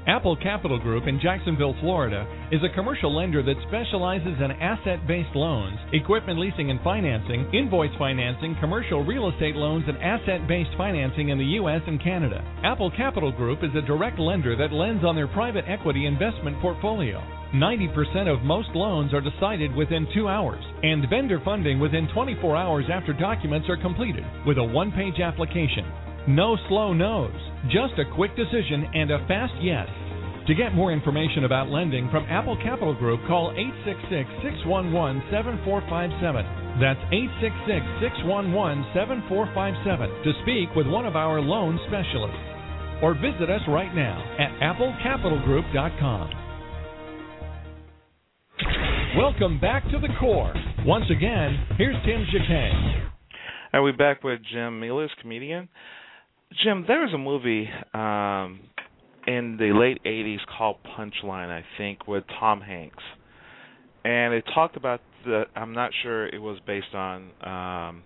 Apple 0.06 0.36
Capital 0.36 0.78
Group 0.78 1.08
in 1.08 1.18
Jacksonville, 1.20 1.74
Florida 1.80 2.24
is 2.52 2.60
a 2.62 2.72
commercial 2.76 3.14
lender 3.14 3.42
that 3.42 3.56
specializes 3.66 4.38
in 4.38 4.52
asset 4.62 5.04
based 5.08 5.34
loans, 5.34 5.78
equipment 5.92 6.38
leasing 6.38 6.70
and 6.70 6.80
financing, 6.82 7.52
invoice 7.52 7.94
financing, 7.98 8.56
commercial 8.60 9.04
real 9.04 9.28
estate 9.30 9.56
loans, 9.56 9.84
and 9.88 9.98
asset 9.98 10.46
based 10.46 10.70
financing 10.78 11.30
in 11.30 11.38
the 11.38 11.58
U.S. 11.58 11.82
and 11.88 12.00
Canada. 12.00 12.40
Apple 12.62 12.92
Capital 12.96 13.32
Group 13.32 13.64
is 13.64 13.74
a 13.74 13.84
direct 13.84 14.20
lender 14.20 14.56
that 14.56 14.72
lends 14.72 15.04
on 15.04 15.16
their 15.16 15.28
private 15.28 15.64
equity 15.66 16.06
investment 16.06 16.60
portfolio. 16.60 17.20
90% 17.54 18.26
of 18.26 18.42
most 18.42 18.68
loans 18.74 19.14
are 19.14 19.20
decided 19.20 19.72
within 19.76 20.08
two 20.12 20.26
hours, 20.26 20.62
and 20.82 21.08
vendor 21.08 21.40
funding 21.44 21.78
within 21.78 22.08
24 22.12 22.56
hours 22.56 22.84
after 22.92 23.12
documents 23.12 23.68
are 23.68 23.76
completed 23.76 24.24
with 24.44 24.58
a 24.58 24.64
one 24.64 24.90
page 24.90 25.20
application. 25.20 25.86
No 26.26 26.56
slow 26.68 26.92
no's, 26.92 27.30
just 27.70 27.94
a 27.98 28.14
quick 28.16 28.34
decision 28.34 28.90
and 28.94 29.12
a 29.12 29.24
fast 29.28 29.54
yes. 29.62 29.86
To 30.48 30.54
get 30.54 30.74
more 30.74 30.90
information 30.92 31.44
about 31.44 31.70
lending 31.70 32.10
from 32.10 32.26
Apple 32.26 32.56
Capital 32.56 32.92
Group, 32.92 33.20
call 33.28 33.54
866 33.56 34.28
611 34.42 35.22
7457. 35.30 36.82
That's 36.82 36.98
866 37.14 37.86
611 38.02 38.82
7457 38.98 40.10
to 40.26 40.30
speak 40.42 40.74
with 40.74 40.90
one 40.90 41.06
of 41.06 41.14
our 41.14 41.38
loan 41.40 41.78
specialists. 41.86 42.50
Or 42.98 43.14
visit 43.14 43.46
us 43.46 43.62
right 43.70 43.94
now 43.94 44.18
at 44.42 44.50
applecapitalgroup.com. 44.58 46.43
Welcome 49.16 49.60
back 49.60 49.84
to 49.90 50.00
the 50.00 50.08
core. 50.18 50.52
Once 50.84 51.04
again, 51.08 51.66
here's 51.78 51.94
Tim 52.04 52.26
Jacquet. 52.32 52.72
Are 53.72 53.80
we 53.80 53.92
back 53.92 54.24
with 54.24 54.40
Jim 54.52 54.80
Melis, 54.80 55.10
comedian? 55.20 55.68
Jim, 56.64 56.84
there 56.88 56.98
was 56.98 57.12
a 57.14 57.18
movie 57.18 57.68
um, 57.92 58.58
in 59.28 59.56
the 59.56 59.72
late 59.72 60.02
'80s 60.04 60.40
called 60.58 60.78
Punchline, 60.98 61.48
I 61.48 61.64
think, 61.78 62.08
with 62.08 62.24
Tom 62.40 62.60
Hanks, 62.60 63.04
and 64.04 64.34
it 64.34 64.42
talked 64.52 64.76
about 64.76 65.00
the. 65.24 65.44
I'm 65.54 65.74
not 65.74 65.92
sure 66.02 66.26
it 66.26 66.42
was 66.42 66.58
based 66.66 66.92
on 66.92 67.30
um, 67.40 68.02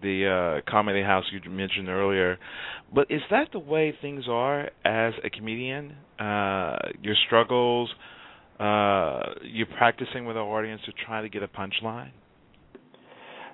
the 0.00 0.62
uh, 0.64 0.70
comedy 0.70 1.02
house 1.02 1.24
you 1.30 1.50
mentioned 1.50 1.90
earlier, 1.90 2.38
but 2.94 3.10
is 3.10 3.20
that 3.30 3.48
the 3.52 3.58
way 3.58 3.94
things 4.00 4.24
are 4.30 4.70
as 4.82 5.12
a 5.24 5.28
comedian? 5.28 5.94
Uh, 6.18 6.78
your 7.02 7.16
struggles, 7.26 7.90
uh, 8.60 9.34
you're 9.42 9.66
practicing 9.78 10.24
with 10.26 10.36
an 10.36 10.42
audience 10.42 10.80
to 10.86 10.92
try 11.06 11.20
to 11.22 11.28
get 11.28 11.42
a 11.42 11.48
punchline. 11.48 12.10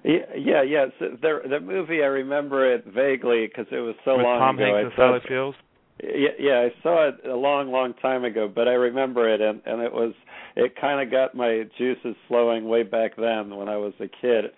Yeah, 0.04 0.18
yeah, 0.36 0.62
yeah. 0.62 0.86
So 0.98 1.06
the 1.20 1.40
the 1.48 1.60
movie 1.60 2.02
I 2.02 2.06
remember 2.06 2.72
it 2.72 2.84
vaguely 2.86 3.46
because 3.46 3.66
it 3.72 3.80
was 3.80 3.96
so 4.04 4.16
With 4.16 4.24
long 4.24 4.38
Tom 4.38 4.56
ago. 4.58 4.64
Hanks 4.66 4.76
I 4.78 4.80
and 4.80 4.92
Sally 4.96 5.20
Fields. 5.28 5.56
yeah, 6.02 6.28
yeah, 6.38 6.68
I 6.68 6.82
saw 6.82 7.08
it 7.08 7.14
a 7.28 7.34
long, 7.34 7.72
long 7.72 7.94
time 7.94 8.24
ago, 8.24 8.50
but 8.52 8.68
I 8.68 8.72
remember 8.74 9.28
it, 9.32 9.40
and 9.40 9.60
and 9.66 9.82
it 9.82 9.92
was 9.92 10.14
it 10.54 10.74
kind 10.80 11.00
of 11.02 11.10
got 11.10 11.34
my 11.34 11.64
juices 11.76 12.14
flowing 12.28 12.68
way 12.68 12.84
back 12.84 13.16
then 13.16 13.56
when 13.56 13.68
I 13.68 13.76
was 13.76 13.92
a 14.00 14.06
kid. 14.08 14.52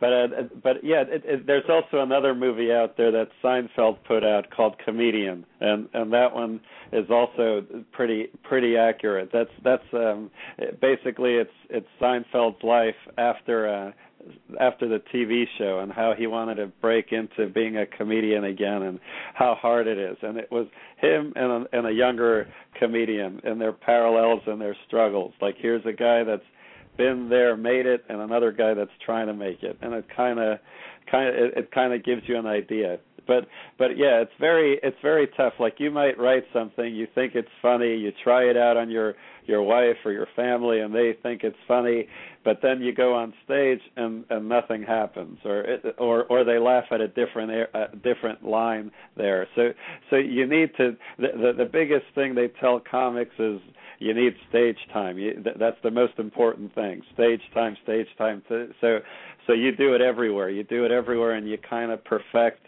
But 0.00 0.12
uh, 0.12 0.26
but 0.62 0.82
yeah, 0.82 1.02
it, 1.06 1.22
it, 1.24 1.46
there's 1.46 1.68
also 1.68 2.02
another 2.02 2.34
movie 2.34 2.72
out 2.72 2.96
there 2.96 3.12
that 3.12 3.28
Seinfeld 3.44 3.98
put 4.08 4.24
out 4.24 4.50
called 4.50 4.76
Comedian, 4.84 5.44
and 5.60 5.88
and 5.92 6.12
that 6.12 6.34
one 6.34 6.60
is 6.92 7.04
also 7.10 7.64
pretty 7.92 8.28
pretty 8.42 8.76
accurate. 8.76 9.30
That's 9.32 9.50
that's 9.62 9.84
um 9.92 10.30
basically 10.80 11.34
it's 11.34 11.50
it's 11.68 11.86
Seinfeld's 12.00 12.62
life 12.64 12.94
after 13.18 13.68
uh 13.68 13.92
after 14.58 14.88
the 14.88 15.00
TV 15.14 15.44
show 15.58 15.80
and 15.80 15.92
how 15.92 16.14
he 16.16 16.26
wanted 16.26 16.56
to 16.56 16.66
break 16.80 17.12
into 17.12 17.50
being 17.52 17.76
a 17.78 17.86
comedian 17.86 18.44
again 18.44 18.82
and 18.82 19.00
how 19.34 19.54
hard 19.54 19.86
it 19.86 19.98
is. 19.98 20.16
And 20.22 20.36
it 20.36 20.50
was 20.50 20.66
him 20.98 21.32
and 21.36 21.50
a, 21.50 21.76
and 21.76 21.86
a 21.86 21.92
younger 21.92 22.46
comedian 22.78 23.40
and 23.44 23.60
their 23.60 23.72
parallels 23.72 24.42
and 24.46 24.60
their 24.60 24.76
struggles. 24.86 25.32
Like 25.40 25.56
here's 25.58 25.84
a 25.86 25.92
guy 25.92 26.24
that's 26.24 26.44
been 27.00 27.30
there, 27.30 27.56
made 27.56 27.86
it, 27.86 28.04
and 28.10 28.20
another 28.20 28.52
guy 28.52 28.74
that's 28.74 28.90
trying 29.04 29.26
to 29.26 29.32
make 29.32 29.62
it. 29.62 29.78
And 29.80 29.94
it 29.94 30.04
kind 30.14 30.38
of 30.38 30.58
kind 31.10 31.28
of 31.28 31.34
it, 31.34 31.56
it 31.56 31.72
kind 31.72 31.94
of 31.94 32.04
gives 32.04 32.22
you 32.26 32.38
an 32.38 32.46
idea. 32.46 32.98
But 33.26 33.46
but 33.78 33.96
yeah, 33.96 34.20
it's 34.20 34.32
very 34.38 34.78
it's 34.82 34.96
very 35.02 35.28
tough. 35.36 35.54
Like 35.58 35.74
you 35.78 35.90
might 35.90 36.18
write 36.18 36.44
something, 36.52 36.94
you 36.94 37.06
think 37.14 37.34
it's 37.34 37.48
funny, 37.62 37.96
you 37.96 38.12
try 38.24 38.44
it 38.44 38.56
out 38.56 38.76
on 38.76 38.90
your 38.90 39.14
your 39.46 39.62
wife 39.62 39.96
or 40.04 40.12
your 40.12 40.28
family 40.36 40.80
and 40.80 40.94
they 40.94 41.14
think 41.22 41.42
it's 41.42 41.56
funny 41.66 42.06
but 42.44 42.60
then 42.62 42.80
you 42.80 42.94
go 42.94 43.14
on 43.14 43.34
stage 43.44 43.80
and 43.96 44.24
and 44.30 44.48
nothing 44.48 44.82
happens 44.82 45.38
or 45.44 45.60
it, 45.60 45.94
or 45.98 46.24
or 46.24 46.44
they 46.44 46.58
laugh 46.58 46.84
at 46.90 47.00
a 47.00 47.08
different 47.08 47.50
a 47.50 47.96
different 48.02 48.44
line 48.44 48.90
there. 49.16 49.46
So 49.54 49.70
so 50.08 50.16
you 50.16 50.46
need 50.46 50.70
to 50.76 50.96
the 51.18 51.28
the, 51.34 51.52
the 51.64 51.70
biggest 51.70 52.06
thing 52.14 52.34
they 52.34 52.48
tell 52.60 52.80
comics 52.80 53.34
is 53.38 53.60
you 53.98 54.14
need 54.14 54.34
stage 54.48 54.78
time. 54.92 55.18
You, 55.18 55.44
that's 55.58 55.76
the 55.82 55.90
most 55.90 56.18
important 56.18 56.74
thing 56.74 57.02
stage 57.12 57.42
time 57.52 57.76
stage 57.82 58.08
time. 58.16 58.42
So 58.48 59.00
so 59.46 59.52
you 59.52 59.76
do 59.76 59.94
it 59.94 60.00
everywhere. 60.00 60.48
You 60.48 60.64
do 60.64 60.84
it 60.84 60.90
everywhere 60.90 61.32
and 61.34 61.48
you 61.48 61.58
kind 61.58 61.90
of 61.90 62.02
perfect 62.04 62.66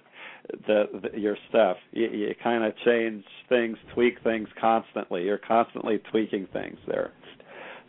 the, 0.66 0.84
the 1.12 1.18
your 1.18 1.36
stuff. 1.48 1.76
You, 1.92 2.08
you 2.08 2.34
kind 2.42 2.64
of 2.64 2.72
change 2.84 3.24
things, 3.48 3.78
tweak 3.94 4.22
things 4.22 4.48
constantly. 4.60 5.24
You're 5.24 5.38
constantly 5.38 6.00
tweaking 6.10 6.48
things 6.52 6.78
there. 6.86 7.12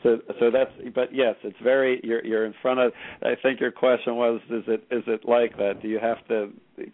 So 0.03 0.17
so 0.39 0.51
that's 0.51 0.71
but 0.93 1.15
yes, 1.15 1.35
it's 1.43 1.57
very 1.63 2.01
you're 2.03 2.23
you're 2.25 2.45
in 2.45 2.53
front 2.61 2.79
of 2.79 2.91
I 3.21 3.35
think 3.41 3.61
your 3.61 3.71
question 3.71 4.15
was 4.15 4.41
is 4.49 4.63
it 4.67 4.83
is 4.91 5.03
it 5.07 5.21
like 5.27 5.57
that? 5.57 5.81
Do 5.81 5.87
you 5.87 5.99
have 5.99 6.25
to 6.27 6.51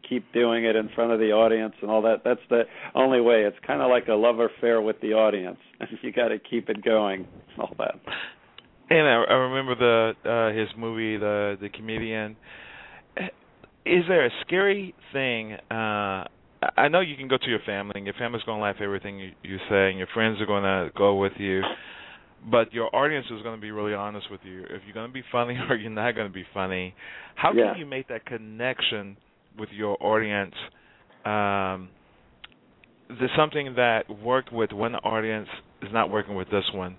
keep 0.07 0.31
doing 0.31 0.65
it 0.65 0.75
in 0.75 0.89
front 0.93 1.11
of 1.11 1.19
the 1.19 1.31
audience 1.31 1.73
and 1.81 1.89
all 1.89 2.03
that? 2.03 2.21
That's 2.23 2.41
the 2.49 2.63
only 2.93 3.19
way. 3.19 3.43
It's 3.45 3.57
kind 3.65 3.81
of 3.81 3.89
like 3.89 4.07
a 4.07 4.13
love 4.13 4.39
affair 4.39 4.79
with 4.81 5.01
the 5.01 5.13
audience. 5.13 5.57
you 6.01 6.11
got 6.11 6.27
to 6.27 6.37
keep 6.37 6.69
it 6.69 6.83
going 6.83 7.27
all 7.57 7.73
that. 7.79 7.95
And 8.91 9.07
I, 9.07 9.23
I 9.27 9.33
remember 9.33 9.75
the 9.75 10.29
uh 10.29 10.57
his 10.57 10.69
movie 10.77 11.17
the 11.17 11.57
the 11.59 11.69
comedian 11.69 12.35
is 13.89 14.03
there 14.08 14.25
a 14.25 14.29
scary 14.46 14.93
thing? 15.12 15.53
Uh, 15.72 16.25
I 16.77 16.88
know 16.89 17.00
you 17.00 17.15
can 17.15 17.27
go 17.27 17.38
to 17.38 17.50
your 17.50 17.60
family, 17.65 17.93
and 17.96 18.05
your 18.05 18.15
family's 18.19 18.43
going 18.43 18.60
to 18.60 18.63
laugh 18.63 18.75
at 18.77 18.84
everything 18.84 19.19
you, 19.19 19.31
you 19.43 19.58
say, 19.69 19.89
and 19.89 19.98
your 19.98 20.08
friends 20.13 20.39
are 20.41 20.46
going 20.46 20.63
to 20.63 20.91
go 20.96 21.15
with 21.15 21.34
you. 21.38 21.62
But 22.50 22.74
your 22.74 22.93
audience 22.96 23.25
is 23.31 23.41
going 23.41 23.55
to 23.55 23.62
be 23.62 23.72
really 23.72 23.93
honest 23.93 24.27
with 24.31 24.41
you. 24.43 24.62
If 24.62 24.81
you're 24.86 24.93
going 24.93 25.08
to 25.08 25.13
be 25.13 25.24
funny 25.31 25.58
or 25.69 25.75
you're 25.75 25.89
not 25.89 26.15
going 26.15 26.27
to 26.27 26.34
be 26.34 26.46
funny, 26.53 26.93
how 27.36 27.51
yeah. 27.53 27.72
can 27.72 27.79
you 27.79 27.86
make 27.86 28.08
that 28.10 28.25
connection 28.25 29.17
with 29.58 29.69
your 29.72 29.98
audience? 30.01 30.55
Um, 31.25 31.89
there's 33.10 33.31
something 33.36 33.74
that 33.75 34.03
worked 34.24 34.53
with 34.53 34.72
one 34.72 34.96
audience 34.96 35.48
is 35.81 35.89
not 35.91 36.12
working 36.12 36.36
with 36.36 36.50
this 36.50 36.65
one 36.74 36.96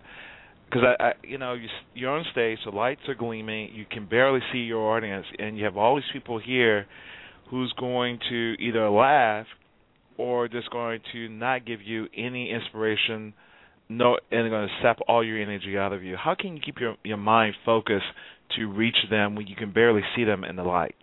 because 0.71 0.87
I, 0.99 1.03
I, 1.03 1.13
you 1.25 1.39
know, 1.39 1.55
you, 1.55 1.69
you're 1.95 2.11
on 2.11 2.25
stage, 2.31 2.59
the 2.65 2.71
lights 2.71 3.01
are 3.09 3.15
gleaming, 3.15 3.71
you 3.75 3.85
can 3.91 4.07
barely 4.07 4.41
see 4.53 4.59
your 4.59 4.97
audience, 4.97 5.27
and 5.39 5.59
you 5.59 5.65
have 5.65 5.77
all 5.77 5.97
these 5.97 6.05
people 6.13 6.39
here 6.39 6.87
who's 7.51 7.73
going 7.79 8.21
to 8.31 8.55
either 8.61 8.89
laugh 8.89 9.47
or 10.17 10.47
just 10.49 10.71
going 10.71 11.01
to 11.13 11.29
not 11.29 11.67
give 11.67 11.83
you 11.83 12.07
any 12.17 12.51
inspiration, 12.51 13.33
no, 13.89 14.19
and 14.31 14.51
going 14.51 14.69
to 14.69 14.75
sap 14.83 14.99
all 15.09 15.25
your 15.25 15.41
energy 15.43 15.77
out 15.77 15.93
of 15.93 16.05
you. 16.05 16.17
How 16.17 16.37
can 16.39 16.57
you 16.57 16.63
keep 16.65 16.79
your 16.79 16.95
your 17.03 17.17
mind 17.17 17.55
focused 17.65 18.05
to 18.57 18.67
reach 18.67 18.97
them 19.09 19.35
when 19.35 19.47
you 19.47 19.57
can 19.57 19.73
barely 19.73 20.03
see 20.15 20.25
them 20.25 20.45
in 20.45 20.57
the 20.57 20.63
lights? 20.63 20.95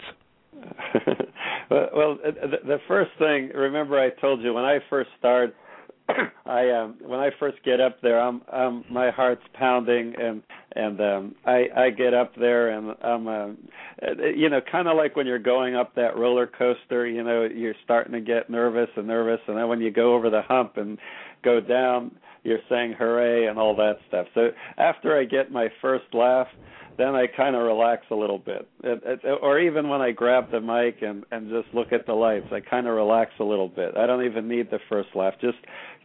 well, 1.69 2.17
the, 2.23 2.57
the 2.65 2.77
first 2.87 3.11
thing, 3.19 3.49
remember, 3.53 3.99
I 3.99 4.09
told 4.21 4.41
you 4.41 4.53
when 4.53 4.63
I 4.63 4.79
first 4.89 5.09
started 5.19 5.53
I 6.45 6.69
um 6.69 6.95
when 7.01 7.19
I 7.19 7.29
first 7.39 7.57
get 7.63 7.81
up 7.81 8.01
there 8.01 8.19
I'm 8.19 8.41
um 8.51 8.85
my 8.89 9.11
heart's 9.11 9.43
pounding 9.53 10.13
and 10.19 10.41
and 10.75 11.01
um 11.01 11.35
I 11.45 11.67
I 11.75 11.89
get 11.89 12.13
up 12.13 12.33
there 12.35 12.69
and 12.69 12.95
I'm 13.01 13.27
uh, 13.27 13.47
you 14.35 14.49
know 14.49 14.61
kind 14.71 14.87
of 14.87 14.97
like 14.97 15.15
when 15.15 15.27
you're 15.27 15.39
going 15.39 15.75
up 15.75 15.95
that 15.95 16.17
roller 16.17 16.47
coaster 16.47 17.07
you 17.07 17.23
know 17.23 17.43
you're 17.43 17.75
starting 17.83 18.13
to 18.13 18.21
get 18.21 18.49
nervous 18.49 18.89
and 18.95 19.07
nervous 19.07 19.39
and 19.47 19.57
then 19.57 19.67
when 19.67 19.81
you 19.81 19.91
go 19.91 20.13
over 20.13 20.29
the 20.29 20.41
hump 20.41 20.77
and 20.77 20.97
go 21.43 21.59
down 21.59 22.11
you're 22.47 22.59
saying 22.69 22.95
hooray 22.97 23.47
and 23.47 23.59
all 23.59 23.75
that 23.75 23.97
stuff. 24.07 24.25
So 24.33 24.49
after 24.77 25.19
I 25.19 25.25
get 25.25 25.51
my 25.51 25.67
first 25.81 26.05
laugh 26.13 26.47
then 26.97 27.15
I 27.15 27.27
kind 27.27 27.55
of 27.55 27.63
relax 27.63 28.03
a 28.11 28.15
little 28.15 28.39
bit. 28.39 28.67
It, 28.83 29.01
it, 29.05 29.39
or 29.41 29.59
even 29.59 29.87
when 29.87 30.01
I 30.01 30.11
grab 30.11 30.51
the 30.51 30.59
mic 30.59 31.01
and 31.01 31.23
and 31.31 31.49
just 31.49 31.73
look 31.73 31.91
at 31.91 32.05
the 32.05 32.13
lights, 32.13 32.47
I 32.51 32.59
kind 32.59 32.87
of 32.87 32.95
relax 32.95 33.31
a 33.39 33.43
little 33.43 33.67
bit. 33.67 33.95
I 33.97 34.05
don't 34.07 34.25
even 34.25 34.47
need 34.47 34.71
the 34.71 34.79
first 34.89 35.09
laugh. 35.15 35.33
Just 35.39 35.57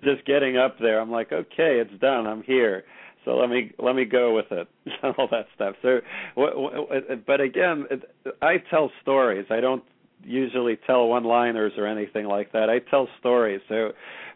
just 0.05 0.25
getting 0.27 0.57
up 0.57 0.79
there, 0.81 1.01
I'm 1.01 1.11
like, 1.11 1.33
okay, 1.33 1.81
it's 1.81 2.01
done. 2.01 2.27
I'm 2.27 2.43
here. 2.43 2.85
So 3.25 3.37
let 3.37 3.49
me 3.49 3.73
let 3.79 3.95
me 3.95 4.05
go 4.05 4.35
with 4.35 4.51
it, 4.51 4.69
all 5.19 5.29
that 5.31 5.47
stuff. 5.55 5.77
So, 5.83 6.01
but 7.27 7.41
again, 7.41 7.87
I 8.41 8.57
tell 8.71 8.91
stories. 9.01 9.47
I 9.51 9.61
don't 9.61 9.85
usually 10.25 10.79
tell 10.87 11.09
one-liners 11.09 11.73
or 11.77 11.87
anything 11.87 12.27
like 12.27 12.53
that. 12.53 12.71
I 12.71 12.79
tell 12.79 13.09
stories. 13.19 13.61
So 13.69 13.91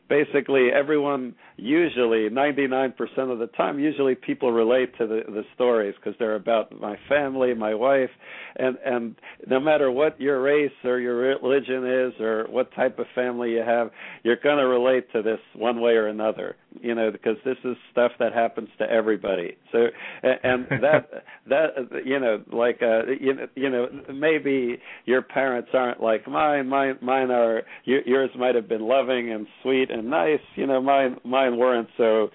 basically 0.08 0.68
everyone 0.72 1.34
usually 1.56 2.28
99% 2.28 2.92
of 3.30 3.38
the 3.38 3.48
time 3.56 3.78
usually 3.78 4.14
people 4.14 4.52
relate 4.52 4.96
to 4.98 5.06
the 5.06 5.22
the 5.26 5.42
stories 5.54 5.94
because 5.96 6.14
they're 6.18 6.34
about 6.34 6.78
my 6.80 6.96
family 7.08 7.54
my 7.54 7.74
wife 7.74 8.10
and 8.56 8.76
and 8.84 9.16
no 9.46 9.58
matter 9.58 9.90
what 9.90 10.20
your 10.20 10.40
race 10.40 10.70
or 10.84 11.00
your 11.00 11.16
religion 11.16 11.86
is 11.86 12.20
or 12.20 12.46
what 12.50 12.72
type 12.74 12.98
of 12.98 13.06
family 13.14 13.52
you 13.52 13.62
have 13.66 13.90
you're 14.22 14.36
going 14.36 14.58
to 14.58 14.66
relate 14.66 15.10
to 15.12 15.22
this 15.22 15.40
one 15.54 15.80
way 15.80 15.92
or 15.92 16.08
another 16.08 16.56
you 16.80 16.94
know 16.94 17.10
because 17.10 17.36
this 17.44 17.56
is 17.64 17.76
stuff 17.92 18.12
that 18.18 18.32
happens 18.32 18.68
to 18.78 18.84
everybody. 18.90 19.56
So 19.72 19.86
and 20.22 20.66
that 20.82 21.24
that 21.48 21.70
you 22.04 22.18
know 22.18 22.42
like 22.52 22.80
uh 22.82 23.06
you 23.20 23.34
know, 23.34 23.46
you 23.54 23.70
know 23.70 23.88
maybe 24.12 24.78
your 25.04 25.22
parents 25.22 25.70
aren't 25.72 26.02
like 26.02 26.26
mine 26.26 26.68
mine 26.68 26.98
mine 27.00 27.30
are 27.30 27.62
yours 27.84 28.30
might 28.38 28.54
have 28.54 28.68
been 28.68 28.82
loving 28.82 29.32
and 29.32 29.46
sweet 29.62 29.90
and 29.96 30.10
nice 30.10 30.40
you 30.54 30.66
know 30.66 30.80
mine 30.80 31.16
mine 31.24 31.56
weren't 31.56 31.88
so 31.96 32.30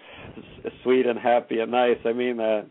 sweet 0.84 1.06
and 1.06 1.18
happy 1.20 1.60
and 1.60 1.72
nice. 1.72 1.98
I 2.06 2.14
mean 2.14 2.40
uh 2.40 2.64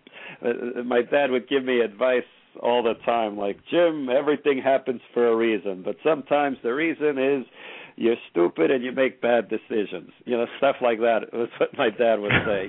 my 0.84 1.02
dad 1.02 1.30
would 1.30 1.48
give 1.48 1.64
me 1.64 1.80
advice 1.80 2.24
all 2.60 2.82
the 2.82 2.94
time 3.04 3.36
like 3.38 3.58
jim 3.70 4.08
everything 4.10 4.60
happens 4.60 5.00
for 5.14 5.28
a 5.28 5.36
reason 5.36 5.82
but 5.82 5.96
sometimes 6.02 6.58
the 6.62 6.74
reason 6.74 7.16
is 7.16 7.46
you're 8.00 8.16
stupid 8.30 8.70
and 8.70 8.82
you 8.82 8.92
make 8.92 9.20
bad 9.20 9.50
decisions. 9.50 10.10
You 10.24 10.38
know, 10.38 10.46
stuff 10.56 10.76
like 10.80 11.00
that 11.00 11.30
was 11.34 11.50
what 11.58 11.68
my 11.76 11.90
dad 11.90 12.18
would 12.18 12.32
say. 12.46 12.66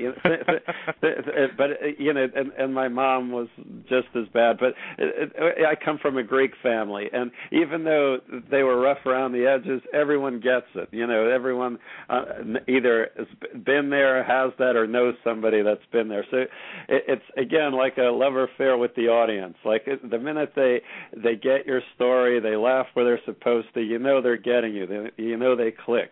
But 1.58 1.70
you 2.00 2.14
know, 2.14 2.28
and 2.36 2.52
and 2.58 2.74
my 2.74 2.88
mom 2.90 3.32
was 3.32 3.48
just 3.88 4.08
as 4.16 4.28
bad. 4.34 4.58
But 4.60 4.74
it, 4.98 5.32
it, 5.36 5.66
I 5.66 5.74
come 5.84 6.00
from 6.02 6.18
a 6.18 6.24
Greek 6.24 6.52
family, 6.62 7.06
and 7.14 7.32
even 7.52 7.84
though 7.84 8.18
they 8.50 8.64
were 8.64 8.80
rough 8.80 9.06
around 9.06 9.32
the 9.32 9.46
edges, 9.48 9.82
everyone 9.94 10.40
gets 10.42 10.66
it. 10.76 10.90
You 10.92 11.08
know, 11.08 11.30
everyone 11.30 11.80
uh, 12.10 12.26
either 12.68 13.10
has 13.18 13.28
been 13.66 13.90
there, 13.90 14.24
has 14.24 14.52
that, 14.60 14.76
or 14.76 14.86
knows 14.86 15.16
somebody 15.24 15.62
that's 15.62 15.86
been 15.92 16.10
there. 16.10 16.26
So 16.30 16.38
it, 16.38 16.50
it's 17.08 17.26
again 17.38 17.72
like 17.74 17.98
a 17.98 18.12
love 18.12 18.36
affair 18.36 18.78
with 18.78 18.96
the 18.96 19.08
audience. 19.08 19.56
Like 19.64 19.84
it, 19.88 20.10
the 20.10 20.20
minute 20.20 20.54
they 20.56 20.82
they 21.16 21.36
get 21.36 21.66
your 21.66 21.82
story, 21.96 22.42
they 22.42 22.58
laugh 22.58 22.88
where 22.94 23.06
they're 23.06 23.22
supposed 23.26 23.68
to. 23.76 23.82
You 23.82 24.00
know, 24.00 24.22
they're 24.22 24.38
getting 24.38 24.74
you. 24.74 24.88
They, 24.88 25.21
you 25.24 25.38
know 25.38 25.56
they 25.56 25.72
click. 25.72 26.12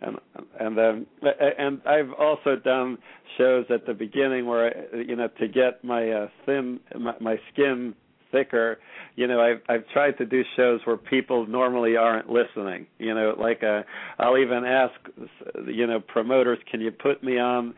And 0.00 0.16
and 0.60 0.78
then 0.78 1.06
and 1.58 1.80
I've 1.84 2.12
also 2.18 2.54
done 2.56 2.98
shows 3.36 3.64
at 3.68 3.84
the 3.84 3.94
beginning 3.94 4.46
where 4.46 4.66
I, 4.68 4.96
you 4.98 5.16
know 5.16 5.28
to 5.40 5.48
get 5.48 5.82
my 5.82 6.08
uh, 6.10 6.28
thin 6.46 6.80
my, 6.96 7.14
my 7.20 7.36
skin 7.52 7.94
thicker 8.30 8.78
you 9.16 9.26
know 9.26 9.40
I've 9.40 9.60
I've 9.68 9.88
tried 9.88 10.16
to 10.18 10.26
do 10.26 10.42
shows 10.56 10.80
where 10.84 10.96
people 10.96 11.46
normally 11.48 11.96
aren't 11.96 12.30
listening. 12.30 12.86
You 12.98 13.14
know 13.14 13.34
like 13.36 13.64
uh 13.64 13.82
I'll 14.20 14.38
even 14.38 14.64
ask 14.64 14.94
you 15.66 15.86
know 15.88 15.98
promoters 15.98 16.58
can 16.70 16.80
you 16.80 16.92
put 16.92 17.24
me 17.24 17.38
on 17.40 17.74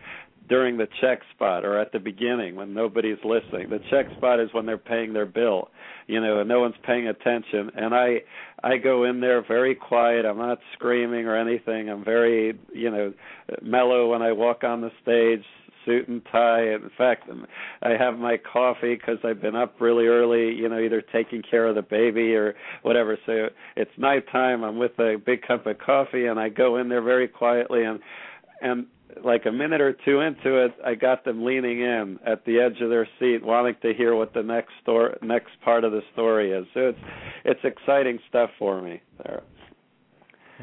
during 0.50 0.76
the 0.76 0.88
check 1.00 1.20
spot 1.32 1.64
or 1.64 1.78
at 1.78 1.92
the 1.92 1.98
beginning 1.98 2.56
when 2.56 2.74
nobody's 2.74 3.18
listening. 3.24 3.70
The 3.70 3.78
check 3.88 4.06
spot 4.16 4.40
is 4.40 4.50
when 4.52 4.66
they're 4.66 4.76
paying 4.76 5.12
their 5.12 5.24
bill, 5.24 5.68
you 6.08 6.20
know, 6.20 6.40
and 6.40 6.48
no 6.48 6.58
one's 6.60 6.74
paying 6.84 7.06
attention. 7.06 7.70
And 7.76 7.94
I 7.94 8.16
I 8.62 8.76
go 8.76 9.04
in 9.04 9.20
there 9.20 9.42
very 9.46 9.76
quiet. 9.76 10.26
I'm 10.26 10.36
not 10.36 10.58
screaming 10.74 11.26
or 11.26 11.36
anything. 11.36 11.88
I'm 11.88 12.04
very, 12.04 12.58
you 12.74 12.90
know, 12.90 13.14
mellow 13.62 14.10
when 14.10 14.22
I 14.22 14.32
walk 14.32 14.64
on 14.64 14.80
the 14.80 14.90
stage, 15.00 15.44
suit 15.86 16.08
and 16.08 16.20
tie. 16.30 16.74
In 16.74 16.90
fact, 16.98 17.30
I 17.82 17.90
have 17.90 18.18
my 18.18 18.36
coffee 18.36 18.96
because 18.96 19.18
I've 19.24 19.40
been 19.40 19.56
up 19.56 19.80
really 19.80 20.06
early, 20.06 20.52
you 20.52 20.68
know, 20.68 20.80
either 20.80 21.00
taking 21.00 21.42
care 21.48 21.68
of 21.68 21.76
the 21.76 21.82
baby 21.82 22.34
or 22.34 22.56
whatever. 22.82 23.16
So 23.24 23.46
it's 23.76 23.90
nighttime. 23.96 24.64
I'm 24.64 24.78
with 24.78 24.98
a 24.98 25.14
big 25.24 25.42
cup 25.42 25.66
of 25.66 25.78
coffee, 25.78 26.26
and 26.26 26.40
I 26.40 26.48
go 26.48 26.76
in 26.76 26.88
there 26.88 27.02
very 27.02 27.28
quietly 27.28 27.84
and 27.84 28.00
and 28.62 28.86
like 29.24 29.46
a 29.46 29.52
minute 29.52 29.80
or 29.80 29.96
two 30.04 30.20
into 30.20 30.64
it, 30.64 30.72
I 30.84 30.94
got 30.94 31.24
them 31.24 31.44
leaning 31.44 31.80
in 31.80 32.18
at 32.26 32.44
the 32.44 32.60
edge 32.60 32.80
of 32.80 32.90
their 32.90 33.08
seat, 33.18 33.44
wanting 33.44 33.76
to 33.82 33.94
hear 33.94 34.14
what 34.14 34.34
the 34.34 34.42
next 34.42 34.70
story, 34.82 35.14
next 35.22 35.50
part 35.64 35.84
of 35.84 35.92
the 35.92 36.02
story 36.12 36.52
is. 36.52 36.66
So 36.74 36.80
it's 36.88 36.98
it's 37.44 37.60
exciting 37.64 38.18
stuff 38.28 38.50
for 38.58 38.80
me 38.80 39.00
there. 39.24 39.42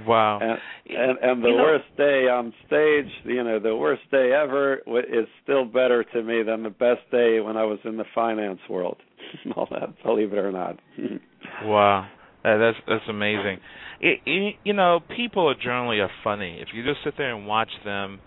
Wow. 0.05 0.39
And 0.41 0.59
and, 0.95 1.17
and 1.21 1.43
the 1.43 1.49
you 1.49 1.57
know, 1.57 1.63
worst 1.63 1.85
day 1.97 2.27
on 2.27 2.53
stage, 2.67 3.11
you 3.23 3.43
know, 3.43 3.59
the 3.59 3.75
worst 3.75 4.03
day 4.11 4.31
ever 4.31 4.75
is 4.75 5.27
still 5.43 5.65
better 5.65 6.03
to 6.03 6.23
me 6.23 6.43
than 6.43 6.63
the 6.63 6.69
best 6.69 7.09
day 7.11 7.39
when 7.39 7.57
I 7.57 7.63
was 7.63 7.79
in 7.83 7.97
the 7.97 8.05
finance 8.13 8.59
world. 8.69 8.97
All 9.55 9.67
that, 9.71 10.01
believe 10.03 10.33
it 10.33 10.39
or 10.39 10.51
not. 10.51 10.79
wow. 11.63 12.07
that's 12.43 12.77
that's 12.87 13.09
amazing. 13.09 13.59
It, 13.99 14.19
it, 14.25 14.55
you 14.63 14.73
know, 14.73 14.99
people 15.15 15.49
are 15.49 15.55
generally 15.55 15.99
are 15.99 16.11
funny. 16.23 16.59
If 16.61 16.67
you 16.73 16.83
just 16.83 17.03
sit 17.03 17.15
there 17.17 17.33
and 17.35 17.47
watch 17.47 17.71
them 17.83 18.19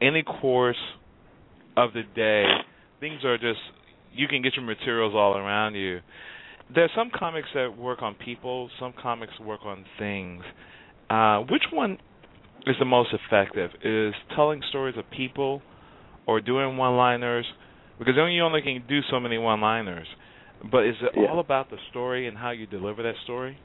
any 0.00 0.22
course 0.22 0.76
of 1.76 1.92
the 1.92 2.02
day, 2.14 2.44
things 3.00 3.24
are 3.24 3.38
just 3.38 3.60
you 4.12 4.28
can 4.28 4.42
get 4.42 4.54
your 4.56 4.64
materials 4.64 5.14
all 5.14 5.36
around 5.36 5.74
you. 5.74 6.00
There's 6.74 6.90
some 6.96 7.10
comics 7.14 7.48
that 7.54 7.76
work 7.76 8.00
on 8.02 8.14
people, 8.14 8.70
some 8.80 8.94
comics 9.00 9.38
work 9.40 9.60
on 9.64 9.84
things. 9.98 10.42
Uh, 11.10 11.40
which 11.40 11.64
one 11.72 11.98
is 12.66 12.76
the 12.78 12.84
most 12.84 13.10
effective? 13.12 13.70
Is 13.84 14.14
telling 14.34 14.62
stories 14.70 14.96
of 14.96 15.04
people 15.10 15.62
or 16.26 16.40
doing 16.40 16.76
one-liners? 16.76 17.44
Because 17.98 18.14
only 18.18 18.32
you 18.32 18.42
only 18.42 18.62
can 18.62 18.82
do 18.88 19.00
so 19.10 19.20
many 19.20 19.36
one-liners. 19.36 20.06
But 20.70 20.86
is 20.86 20.94
it 21.02 21.12
yeah. 21.14 21.28
all 21.28 21.40
about 21.40 21.70
the 21.70 21.76
story 21.90 22.26
and 22.26 22.38
how 22.38 22.50
you 22.52 22.66
deliver 22.66 23.02
that 23.02 23.14
story? 23.24 23.58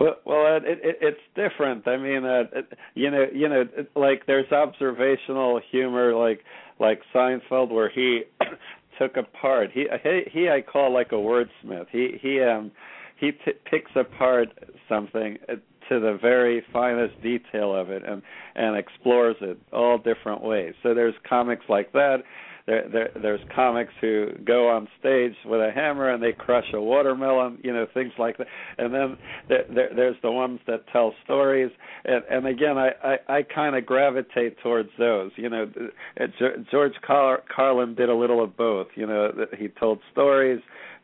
Well, 0.00 0.16
well, 0.24 0.56
it, 0.56 0.64
it, 0.66 0.96
it's 1.00 1.20
different. 1.34 1.86
I 1.86 1.96
mean, 1.96 2.24
uh, 2.24 2.44
it, 2.52 2.72
you 2.94 3.10
know, 3.10 3.26
you 3.32 3.48
know, 3.48 3.62
it, 3.76 3.90
like 3.94 4.26
there's 4.26 4.50
observational 4.52 5.60
humor, 5.70 6.14
like 6.14 6.40
like 6.80 7.00
Seinfeld, 7.14 7.70
where 7.70 7.90
he 7.90 8.22
took 8.98 9.16
apart. 9.16 9.70
He 9.72 9.86
he 10.02 10.22
he 10.32 10.48
I 10.48 10.60
call 10.62 10.92
like 10.92 11.12
a 11.12 11.16
wordsmith. 11.16 11.86
He 11.90 12.18
he 12.20 12.40
um 12.42 12.72
he 13.18 13.32
t- 13.32 13.52
picks 13.70 13.90
apart 13.94 14.48
something 14.88 15.38
uh, 15.48 15.54
to 15.88 16.00
the 16.00 16.18
very 16.20 16.62
finest 16.72 17.20
detail 17.22 17.74
of 17.74 17.90
it 17.90 18.02
and 18.06 18.22
and 18.54 18.76
explores 18.76 19.36
it 19.40 19.58
all 19.72 19.98
different 19.98 20.42
ways. 20.42 20.74
So 20.82 20.94
there's 20.94 21.14
comics 21.28 21.64
like 21.68 21.92
that 21.92 22.18
there, 22.66 22.88
there 22.88 23.10
there's 23.20 23.40
comics 23.54 23.92
who 24.00 24.28
go 24.44 24.68
on 24.68 24.88
stage 25.00 25.34
with 25.44 25.60
a 25.60 25.70
hammer 25.74 26.10
and 26.10 26.22
they 26.22 26.32
crush 26.32 26.66
a 26.72 26.80
watermelon, 26.80 27.58
you 27.62 27.72
know, 27.72 27.86
things 27.92 28.12
like 28.18 28.38
that. 28.38 28.46
And 28.78 28.94
then 28.94 29.16
there, 29.48 29.64
there, 29.74 29.90
there's 29.94 30.16
the 30.22 30.30
ones 30.30 30.60
that 30.66 30.84
tell 30.92 31.14
stories. 31.24 31.70
And, 32.04 32.22
and 32.30 32.46
again, 32.46 32.78
I 32.78 32.90
I, 33.02 33.38
I 33.38 33.42
kind 33.42 33.76
of 33.76 33.86
gravitate 33.86 34.58
towards 34.62 34.90
those. 34.98 35.30
You 35.36 35.50
know, 35.50 35.70
uh, 36.20 36.26
George 36.70 36.94
Car- 37.06 37.42
Carlin 37.54 37.94
did 37.94 38.08
a 38.08 38.14
little 38.14 38.42
of 38.42 38.56
both. 38.56 38.88
You 38.94 39.06
know, 39.06 39.32
he 39.58 39.68
told 39.68 39.98
stories, 40.12 40.60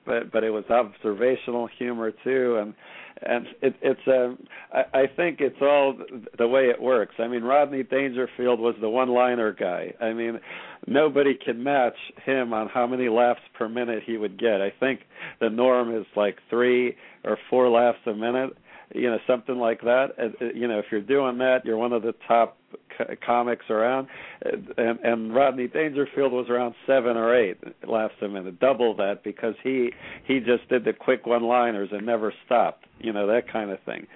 but 0.07 0.31
but 0.33 0.45
it 0.45 0.51
was 0.51 0.65
observational 0.71 1.69
humor 1.79 2.13
too, 2.25 2.59
and 2.61 2.75
and 3.23 3.47
it, 3.63 3.75
it's 3.83 4.01
um 4.07 4.39
I, 4.73 5.03
I 5.03 5.07
think 5.15 5.41
it's 5.41 5.61
all 5.61 5.97
the 6.37 6.49
way 6.49 6.65
it 6.65 6.81
works. 6.81 7.15
I 7.19 7.29
mean, 7.29 7.43
Rodney 7.43 7.83
Dangerfield 7.83 8.61
was 8.61 8.75
the 8.81 8.89
one-liner 8.89 9.53
guy. 9.53 9.95
I 10.01 10.13
mean, 10.13 10.41
nobody 10.87 11.35
can 11.35 11.63
match 11.63 11.97
him 12.25 12.53
on 12.53 12.69
how 12.69 12.87
many 12.87 13.09
laughs 13.09 13.41
per 13.57 13.69
minute 13.69 14.03
he 14.07 14.17
would 14.17 14.39
get. 14.39 14.61
I 14.61 14.73
think 14.79 15.01
the 15.41 15.51
norm 15.51 15.95
is 15.95 16.07
like 16.17 16.39
three 16.51 16.97
or 17.25 17.39
four 17.51 17.69
laughs 17.69 17.99
a 18.07 18.15
minute 18.15 18.57
you 18.95 19.11
know 19.11 19.19
something 19.27 19.57
like 19.57 19.81
that. 19.83 20.09
Uh, 20.19 20.47
you 20.55 20.69
know 20.69 20.79
if 20.79 20.87
you're 20.91 21.01
doing 21.01 21.39
that 21.39 21.65
you're 21.65 21.77
one 21.77 21.93
of 21.93 22.03
the 22.03 22.15
top 22.27 22.59
co- 22.97 23.15
comics 23.25 23.67
around. 23.71 24.09
And 24.43 24.99
and 25.03 25.35
Rodney 25.35 25.69
Dangerfield 25.69 26.33
was 26.33 26.49
around 26.49 26.75
7 26.87 27.17
or 27.17 27.35
8 27.35 27.89
laughs 27.89 28.15
a 28.23 28.29
minute 28.29 28.61
double 28.61 28.95
that 28.97 29.23
because 29.25 29.55
he 29.63 29.91
he 30.25 30.41
just 30.41 30.69
did 30.69 30.85
the 30.85 30.93
quick 30.93 31.27
one 31.27 31.45
liners 31.45 31.91
and 31.93 32.05
never 32.07 32.33
stopped 32.45 32.87
you 33.01 33.13
know 33.13 33.27
that 33.27 33.51
kind 33.51 33.71
of 33.71 33.79
thing 33.85 34.07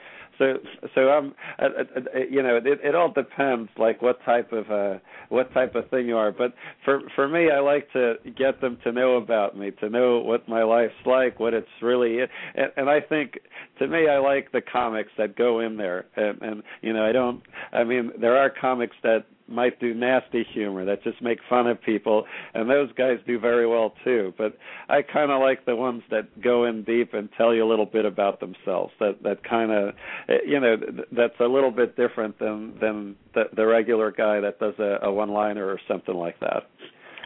so 0.42 0.59
so 0.94 1.09
uh, 1.09 1.22
uh, 1.62 1.68
uh, 1.68 2.18
you 2.31 2.42
know 2.42 2.57
it, 2.57 2.81
it 2.83 2.94
all 2.94 3.12
depends 3.12 3.70
like 3.78 4.02
what 4.02 4.22
type 4.24 4.52
of 4.52 4.70
uh 4.70 4.98
what 5.28 5.52
type 5.55 5.74
of 5.74 5.88
thing 5.90 6.07
you 6.07 6.16
are. 6.16 6.33
But 6.33 6.55
for 6.85 7.00
for 7.14 7.28
me 7.28 7.50
I 7.50 7.61
like 7.61 7.90
to 7.92 8.14
get 8.37 8.61
them 8.61 8.78
to 8.85 8.92
know 8.92 9.16
about 9.16 9.57
me 9.57 9.70
to 9.81 9.88
know 9.88 10.18
what 10.18 10.48
my 10.48 10.62
life's 10.62 10.94
like 11.07 11.38
what 11.38 11.55
it's 11.55 11.68
really 11.81 12.20
and, 12.20 12.72
and 12.76 12.90
I 12.90 13.00
think 13.00 13.38
to 13.78 13.87
me 13.87 14.09
I 14.09 14.18
like 14.18 14.52
the 14.52 14.61
comics 14.61 15.11
that 15.18 15.37
go 15.37 15.61
in 15.61 15.76
there. 15.76 16.07
And 16.16 16.42
and 16.42 16.62
you 16.83 16.92
know 16.92 17.05
I 17.05 17.12
don't 17.12 17.42
I 17.72 17.85
mean 17.85 18.12
there 18.20 18.37
are 18.37 18.50
comics 18.50 18.96
that 19.02 19.24
might 19.53 19.79
do 19.81 19.95
nasty 19.95 20.45
humor 20.53 20.85
that 20.85 21.03
just 21.03 21.21
make 21.23 21.38
fun 21.49 21.67
of 21.67 21.81
people 21.83 22.25
and 22.55 22.69
those 22.69 22.91
guys 22.93 23.19
do 23.27 23.38
very 23.38 23.67
well 23.67 23.95
too. 24.05 24.33
But 24.37 24.57
i 24.88 25.03
kind 25.03 25.31
of 25.31 25.41
like 25.41 25.65
the 25.67 25.77
ones 25.77 26.03
that 26.11 26.41
go 26.43 26.65
in 26.65 26.85
deep 26.85 27.15
and 27.15 27.29
tell 27.37 27.55
you 27.55 27.65
a 27.65 27.69
little 27.69 27.87
bit 27.87 28.05
about 28.05 28.41
themselves 28.41 28.93
that 29.01 29.23
that 29.23 29.45
kind 29.45 29.71
of 29.71 29.95
eh, 30.29 30.38
you 30.47 30.61
know 30.61 30.77
that's 31.12 31.38
a 31.41 31.45
little 31.45 31.71
bit 31.71 31.97
different 31.97 32.38
than 32.38 32.79
than 32.81 33.17
the, 33.35 33.45
the 33.55 33.67
regular 33.67 34.11
guy 34.11 34.41
that 34.41 34.59
does 34.59 34.75
a, 34.79 34.99
a 35.03 35.12
one 35.12 35.31
liner 35.31 35.67
or 35.67 35.81
something 35.88 36.15
like 36.15 36.38
that 36.41 36.65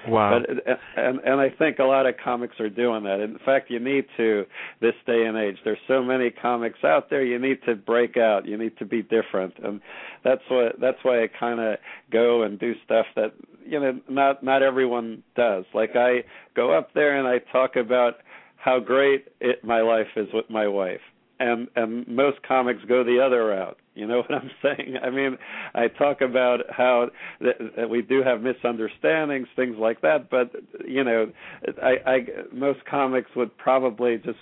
Wow. 0.08 0.40
But, 0.40 0.70
uh, 0.70 0.76
and 0.96 1.20
and 1.20 1.40
I 1.40 1.50
think 1.50 1.78
a 1.78 1.84
lot 1.84 2.06
of 2.06 2.14
comics 2.22 2.58
are 2.60 2.70
doing 2.70 3.04
that. 3.04 3.20
In 3.20 3.38
fact, 3.44 3.70
you 3.70 3.78
need 3.78 4.06
to 4.16 4.44
this 4.80 4.94
day 5.06 5.24
and 5.26 5.36
age. 5.36 5.56
There's 5.64 5.78
so 5.88 6.02
many 6.02 6.30
comics 6.30 6.84
out 6.84 7.10
there. 7.10 7.24
You 7.24 7.38
need 7.38 7.58
to 7.66 7.74
break 7.74 8.16
out. 8.16 8.46
You 8.46 8.56
need 8.56 8.76
to 8.78 8.84
be 8.84 9.02
different, 9.02 9.54
and 9.62 9.80
that's 10.24 10.42
what 10.48 10.80
that's 10.80 10.98
why 11.02 11.22
I 11.22 11.28
kind 11.28 11.60
of 11.60 11.78
go 12.12 12.42
and 12.42 12.58
do 12.58 12.74
stuff 12.84 13.06
that 13.16 13.32
you 13.64 13.80
know 13.80 14.00
not 14.08 14.42
not 14.42 14.62
everyone 14.62 15.22
does. 15.36 15.64
Like 15.74 15.96
I 15.96 16.24
go 16.54 16.76
up 16.76 16.94
there 16.94 17.18
and 17.18 17.26
I 17.26 17.38
talk 17.52 17.76
about 17.76 18.14
how 18.56 18.80
great 18.80 19.28
it, 19.40 19.62
my 19.62 19.80
life 19.80 20.08
is 20.16 20.28
with 20.32 20.48
my 20.50 20.66
wife 20.66 21.00
and 21.38 21.68
and 21.76 22.06
most 22.08 22.38
comics 22.46 22.80
go 22.88 23.04
the 23.04 23.20
other 23.24 23.46
route. 23.46 23.78
You 23.96 24.06
know 24.06 24.18
what 24.18 24.32
I'm 24.32 24.50
saying? 24.62 24.96
I 25.02 25.10
mean, 25.10 25.36
I 25.74 25.88
talk 25.88 26.20
about 26.20 26.60
how 26.70 27.08
th- 27.40 27.56
that 27.76 27.90
we 27.90 28.02
do 28.02 28.22
have 28.22 28.42
misunderstandings, 28.42 29.48
things 29.56 29.76
like 29.78 30.00
that, 30.02 30.30
but 30.30 30.52
you 30.86 31.02
know, 31.02 31.32
I, 31.82 32.10
I 32.10 32.18
most 32.52 32.80
comics 32.88 33.30
would 33.34 33.56
probably 33.58 34.18
just 34.18 34.38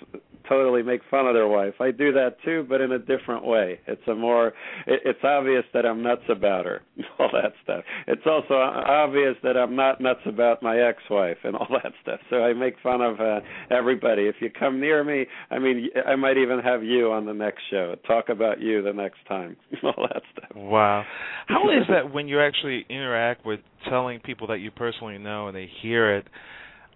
totally 0.47 0.83
make 0.83 1.01
fun 1.09 1.27
of 1.27 1.33
their 1.33 1.47
wife. 1.47 1.73
I 1.79 1.91
do 1.91 2.11
that 2.13 2.37
too, 2.43 2.65
but 2.69 2.81
in 2.81 2.91
a 2.91 2.99
different 2.99 3.45
way. 3.45 3.79
It's 3.87 4.01
a 4.07 4.15
more 4.15 4.47
it, 4.85 5.01
it's 5.05 5.19
obvious 5.23 5.63
that 5.73 5.85
I'm 5.85 6.03
nuts 6.03 6.23
about 6.29 6.65
her, 6.65 6.81
all 7.19 7.29
that 7.33 7.53
stuff. 7.63 7.83
It's 8.07 8.25
also 8.25 8.53
obvious 8.55 9.35
that 9.43 9.57
I'm 9.57 9.75
not 9.75 10.01
nuts 10.01 10.21
about 10.25 10.61
my 10.61 10.77
ex-wife 10.79 11.37
and 11.43 11.55
all 11.55 11.67
that 11.83 11.93
stuff. 12.01 12.19
So 12.29 12.37
I 12.43 12.53
make 12.53 12.75
fun 12.81 13.01
of 13.01 13.19
uh, 13.19 13.39
everybody. 13.71 14.23
If 14.23 14.35
you 14.39 14.49
come 14.49 14.79
near 14.79 15.03
me, 15.03 15.25
I 15.51 15.59
mean, 15.59 15.89
I 16.05 16.15
might 16.15 16.37
even 16.37 16.59
have 16.59 16.83
you 16.83 17.11
on 17.11 17.25
the 17.25 17.33
next 17.33 17.61
show. 17.69 17.95
Talk 18.07 18.29
about 18.29 18.61
you 18.61 18.81
the 18.81 18.93
next 18.93 19.19
time. 19.27 19.44
all 19.83 20.07
that 20.11 20.21
stuff. 20.31 20.55
Wow. 20.55 21.03
How 21.47 21.69
is 21.69 21.85
that 21.89 22.13
when 22.13 22.27
you 22.27 22.41
actually 22.41 22.85
interact 22.89 23.45
with 23.45 23.59
telling 23.89 24.19
people 24.19 24.47
that 24.47 24.59
you 24.59 24.71
personally 24.71 25.17
know 25.17 25.47
and 25.47 25.55
they 25.55 25.69
hear 25.81 26.17
it? 26.17 26.25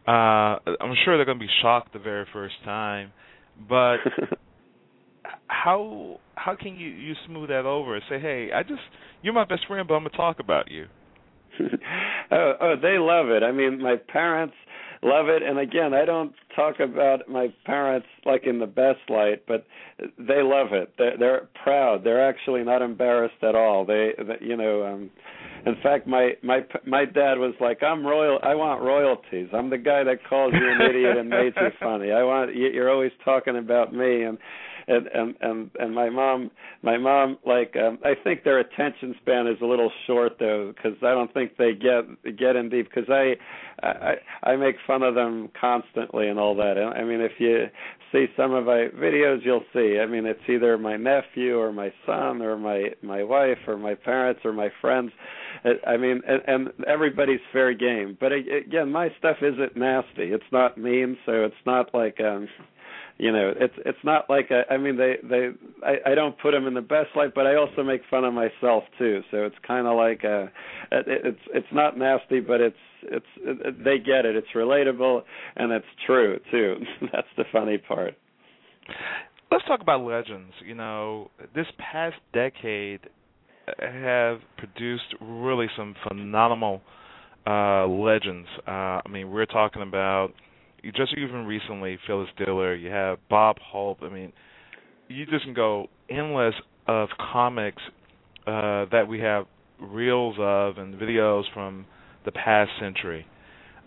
Uh, 0.08 0.58
I'm 0.82 0.96
sure 1.06 1.18
they're 1.18 1.26
going 1.26 1.40
to 1.40 1.46
be 1.46 1.52
shocked 1.62 1.94
the 1.94 2.00
very 2.00 2.26
first 2.34 2.56
time, 2.64 3.12
but 3.68 3.98
how 5.48 6.20
how 6.36 6.56
can 6.56 6.76
you 6.76 6.88
you 6.88 7.14
smooth 7.28 7.50
that 7.50 7.66
over 7.66 7.96
and 7.96 8.04
say, 8.10 8.20
hey, 8.20 8.50
I 8.54 8.64
just 8.64 8.82
you're 9.22 9.34
my 9.34 9.46
best 9.46 9.68
friend, 9.68 9.88
but 9.88 9.94
I'm 9.94 10.02
going 10.02 10.12
to 10.12 10.18
talk 10.18 10.40
about 10.40 10.72
you. 10.72 10.86
oh, 12.32 12.54
oh, 12.62 12.76
they 12.82 12.98
love 12.98 13.30
it. 13.30 13.44
I 13.44 13.52
mean, 13.52 13.82
my 13.82 13.98
parents 14.08 14.56
love 15.02 15.28
it. 15.30 15.44
And 15.44 15.60
again, 15.60 15.94
I 15.94 16.06
don't 16.06 16.34
talk 16.56 16.80
about 16.80 17.28
my 17.30 17.54
parents 17.66 18.08
like 18.26 18.44
in 18.46 18.60
the 18.60 18.68
best 18.68 19.00
light, 19.10 19.44
but 19.48 19.66
they 20.18 20.42
love 20.42 20.74
it. 20.74 20.94
They're, 20.98 21.18
they're 21.18 21.50
proud. 21.64 22.04
They're 22.04 22.28
actually 22.28 22.64
not 22.64 22.82
embarrassed 22.82 23.44
at 23.44 23.56
all. 23.56 23.86
They, 23.86 24.12
they 24.18 24.46
you 24.46 24.58
know, 24.58 24.86
um 24.86 25.10
in 25.66 25.76
fact, 25.84 26.08
my 26.08 26.32
my 26.42 26.62
my 26.86 27.06
dad 27.06 27.38
was 27.38 27.54
like, 27.60 27.84
"I'm 27.84 28.06
royal. 28.06 28.40
I 28.44 28.56
want 28.56 28.82
royalties. 28.82 29.50
I'm 29.54 29.70
the 29.70 29.78
guy 29.78 30.04
that 30.04 30.24
calls 30.28 30.54
you 30.54 30.70
an 30.70 30.82
idiot 30.90 31.18
and 31.18 31.30
made 31.30 31.54
you 31.56 31.70
funny. 31.80 32.12
I 32.12 32.24
want 32.24 32.56
you're 32.56 32.90
always 32.90 33.12
talking 33.26 33.58
about 33.58 33.94
me." 33.94 34.24
And 34.24 34.38
and 34.90 35.08
and 35.08 35.36
and 35.42 35.72
and 35.80 35.96
my 35.96 36.10
mom 36.10 36.52
my 36.82 36.98
mom 36.98 37.38
like 37.46 37.76
um 37.78 37.98
i 38.04 38.14
think 38.24 38.44
their 38.44 38.60
attention 38.60 39.16
span 39.22 39.48
is 39.48 39.58
a 39.62 39.66
little 39.66 39.92
short 40.08 40.34
though 40.40 40.74
because 40.76 40.98
i 41.04 41.12
don't 41.12 41.34
think 41.34 41.56
they 41.58 41.74
get 41.74 42.04
get 42.38 42.56
in 42.56 42.70
deep 42.70 42.90
because 42.94 43.10
i 43.10 43.36
i 43.84 44.16
i 44.44 44.56
make 44.56 44.76
fun 44.86 45.04
of 45.04 45.16
them 45.16 45.50
constantly 45.60 46.28
and 46.28 46.40
all 46.40 46.56
that. 46.56 46.78
I 46.78 47.04
mean 47.04 47.22
if 47.22 47.34
you 47.40 47.66
see 48.12 48.26
some 48.36 48.54
of 48.54 48.66
my 48.66 48.88
videos 48.96 49.40
you'll 49.44 49.64
see. 49.74 50.00
I 50.00 50.06
mean 50.06 50.26
it's 50.26 50.40
either 50.48 50.78
my 50.78 50.98
nephew 50.98 51.58
or 51.58 51.72
my 51.72 51.92
son 52.06 52.42
or 52.42 52.58
my 52.58 52.90
my 53.02 53.24
wife 53.24 53.58
or 53.68 53.78
my 53.78 53.96
parents 53.96 54.42
or 54.44 54.54
my 54.54 54.70
friends. 54.82 55.12
I 55.88 55.98
mean 55.98 56.22
and, 56.28 56.42
and 56.48 56.86
everybody's 56.88 57.40
fair 57.52 57.74
game. 57.74 58.18
But 58.20 58.32
again 58.32 58.92
my 58.92 59.10
stuff 59.20 59.38
isn't 59.42 59.78
nasty. 59.78 60.32
It's 60.34 60.52
not 60.52 60.78
mean 60.78 61.18
so 61.26 61.44
it's 61.44 61.66
not 61.66 61.94
like 61.94 62.20
um 62.20 62.48
you 63.20 63.34
know 63.34 63.54
it's 63.56 63.74
it's 63.86 63.98
not 64.04 64.30
like 64.30 64.50
I, 64.50 64.74
I 64.74 64.78
mean 64.78 64.98
they 64.98 65.18
they 65.22 65.50
I, 65.86 66.12
I 66.12 66.16
don't 66.16 66.40
put 66.40 66.52
them 66.52 66.66
in 66.68 66.74
the 66.74 66.82
best 66.82 67.10
light 67.16 67.36
but 67.36 67.46
I 67.46 67.56
also 67.56 67.84
make 67.84 68.02
fun 68.10 68.24
of 68.24 68.34
myself 68.34 68.86
too. 68.98 69.22
So 69.30 69.44
it's 69.44 69.58
kind 69.68 69.86
of 69.86 69.98
like 69.98 70.24
a 70.24 70.44
it, 70.92 71.06
it's 71.08 71.42
it's 71.54 71.68
not 71.72 71.98
nasty 71.98 72.40
but 72.40 72.62
it's 72.62 72.76
it's 73.04 73.26
it, 73.42 73.84
they 73.84 73.98
get 74.00 74.26
it. 74.26 74.36
It's 74.38 74.48
relatable 74.56 75.22
and 75.58 75.72
it's 75.74 75.86
true 76.08 76.40
too. 76.50 76.78
That's 77.14 77.28
the 77.38 77.44
funny 77.52 77.78
part. 77.78 78.16
Let's 79.52 79.66
talk 79.66 79.82
about 79.82 80.02
legends. 80.02 80.54
You 80.66 80.76
know 80.76 81.30
this 81.54 81.68
past 81.78 82.16
decade 82.34 83.02
have 83.82 84.40
produced 84.58 85.14
really 85.22 85.68
some 85.76 85.94
phenomenal 86.08 86.82
uh 87.46 87.86
legends. 87.86 88.48
Uh 88.66 89.02
I 89.06 89.10
mean 89.12 89.30
we're 89.30 89.46
talking 89.46 89.82
about 89.82 90.30
just 90.84 91.14
even 91.18 91.46
recently, 91.46 91.98
Phyllis 92.08 92.30
Diller, 92.38 92.76
you 92.76 92.90
have 92.90 93.18
Bob 93.30 93.58
Hope. 93.60 94.00
I 94.02 94.10
mean, 94.10 94.34
you 95.08 95.26
just 95.26 95.44
can 95.44 95.54
go 95.54 95.88
endless 96.10 96.56
of 96.88 97.10
comics 97.20 97.82
uh, 98.48 98.86
that 98.92 99.06
we 99.08 99.20
have 99.20 99.46
reels 99.80 100.36
of 100.40 100.78
and 100.78 100.96
videos 100.96 101.44
from 101.54 101.86
the 102.26 102.32
past 102.32 102.72
century. 102.80 103.26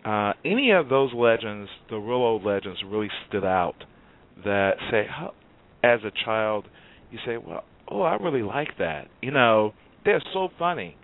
Uh, 0.05 0.33
any 0.45 0.73
of 0.73 0.89
those 0.89 1.13
legends, 1.15 1.69
the 1.91 1.97
real 1.97 2.17
old 2.17 2.45
legends, 2.45 2.81
really 2.87 3.11
stood 3.29 3.45
out. 3.45 3.85
That 4.45 4.73
say, 4.91 5.07
as 5.85 6.01
a 6.05 6.11
child, 6.25 6.67
you 7.11 7.19
say, 7.25 7.37
well, 7.37 7.65
oh, 7.89 8.03
I 8.03 8.17
really 8.17 8.43
like 8.43 8.79
that. 8.79 9.09
You 9.21 9.31
know, 9.31 9.75
they're 10.05 10.23
so 10.33 10.49
funny. 10.59 10.97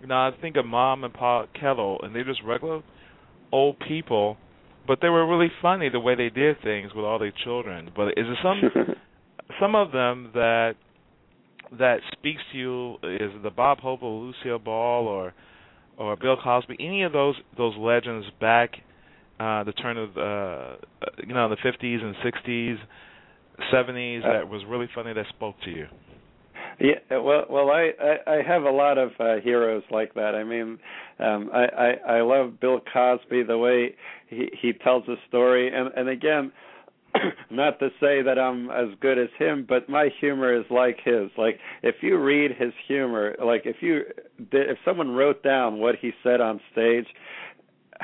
You 0.00 0.08
know, 0.08 0.16
I 0.16 0.30
think 0.40 0.56
of 0.56 0.66
Mom 0.66 1.04
and 1.04 1.14
Pa 1.14 1.46
Kettle, 1.58 2.00
and 2.02 2.14
they're 2.14 2.24
just 2.24 2.42
regular 2.44 2.82
old 3.52 3.76
people 3.78 4.36
but 4.86 4.98
they 5.00 5.08
were 5.08 5.26
really 5.26 5.50
funny 5.60 5.88
the 5.88 6.00
way 6.00 6.14
they 6.14 6.30
did 6.30 6.60
things 6.62 6.92
with 6.94 7.04
all 7.04 7.18
their 7.18 7.32
children. 7.44 7.90
But 7.94 8.08
is 8.18 8.26
there 8.26 8.38
some 8.42 8.94
some 9.60 9.74
of 9.74 9.92
them 9.92 10.30
that 10.34 10.74
that 11.78 11.98
speaks 12.12 12.40
to 12.52 12.58
you? 12.58 12.94
Is 13.02 13.30
the 13.42 13.50
Bob 13.50 13.78
Hope 13.78 14.02
or 14.02 14.26
Lucille 14.26 14.58
Ball 14.58 15.06
or 15.06 15.34
or 15.96 16.16
Bill 16.16 16.36
Cosby? 16.42 16.76
Any 16.80 17.02
of 17.02 17.12
those 17.12 17.36
those 17.56 17.74
legends 17.76 18.26
back 18.40 18.70
uh 19.40 19.64
the 19.64 19.72
turn 19.72 19.96
of 19.96 20.16
uh 20.16 20.76
you 21.26 21.34
know 21.34 21.48
the 21.48 21.56
50s 21.56 22.02
and 22.02 22.14
60s, 22.16 22.76
70s 23.72 24.22
that 24.22 24.48
was 24.48 24.62
really 24.68 24.88
funny 24.94 25.12
that 25.12 25.26
spoke 25.30 25.56
to 25.64 25.70
you? 25.70 25.86
Yeah, 26.80 26.94
well, 27.10 27.44
well, 27.48 27.70
I, 27.70 27.90
I 28.00 28.34
I 28.38 28.42
have 28.42 28.62
a 28.64 28.70
lot 28.70 28.98
of 28.98 29.10
uh, 29.20 29.36
heroes 29.42 29.82
like 29.90 30.14
that. 30.14 30.34
I 30.34 30.44
mean, 30.44 30.78
um, 31.18 31.50
I, 31.52 31.64
I 31.66 32.16
I 32.16 32.20
love 32.22 32.58
Bill 32.60 32.80
Cosby 32.92 33.42
the 33.44 33.58
way 33.58 33.94
he 34.28 34.48
he 34.60 34.72
tells 34.72 35.06
a 35.08 35.16
story, 35.28 35.72
and 35.74 35.90
and 35.96 36.08
again, 36.08 36.50
not 37.50 37.78
to 37.80 37.88
say 38.00 38.22
that 38.22 38.38
I'm 38.38 38.70
as 38.70 38.88
good 39.00 39.18
as 39.18 39.28
him, 39.38 39.66
but 39.68 39.88
my 39.88 40.08
humor 40.20 40.54
is 40.54 40.64
like 40.70 40.98
his. 41.04 41.30
Like 41.36 41.58
if 41.82 41.96
you 42.00 42.18
read 42.18 42.52
his 42.56 42.72
humor, 42.88 43.36
like 43.44 43.62
if 43.66 43.76
you 43.80 44.02
if 44.52 44.78
someone 44.84 45.10
wrote 45.12 45.42
down 45.42 45.78
what 45.78 45.96
he 46.00 46.12
said 46.22 46.40
on 46.40 46.60
stage, 46.72 47.06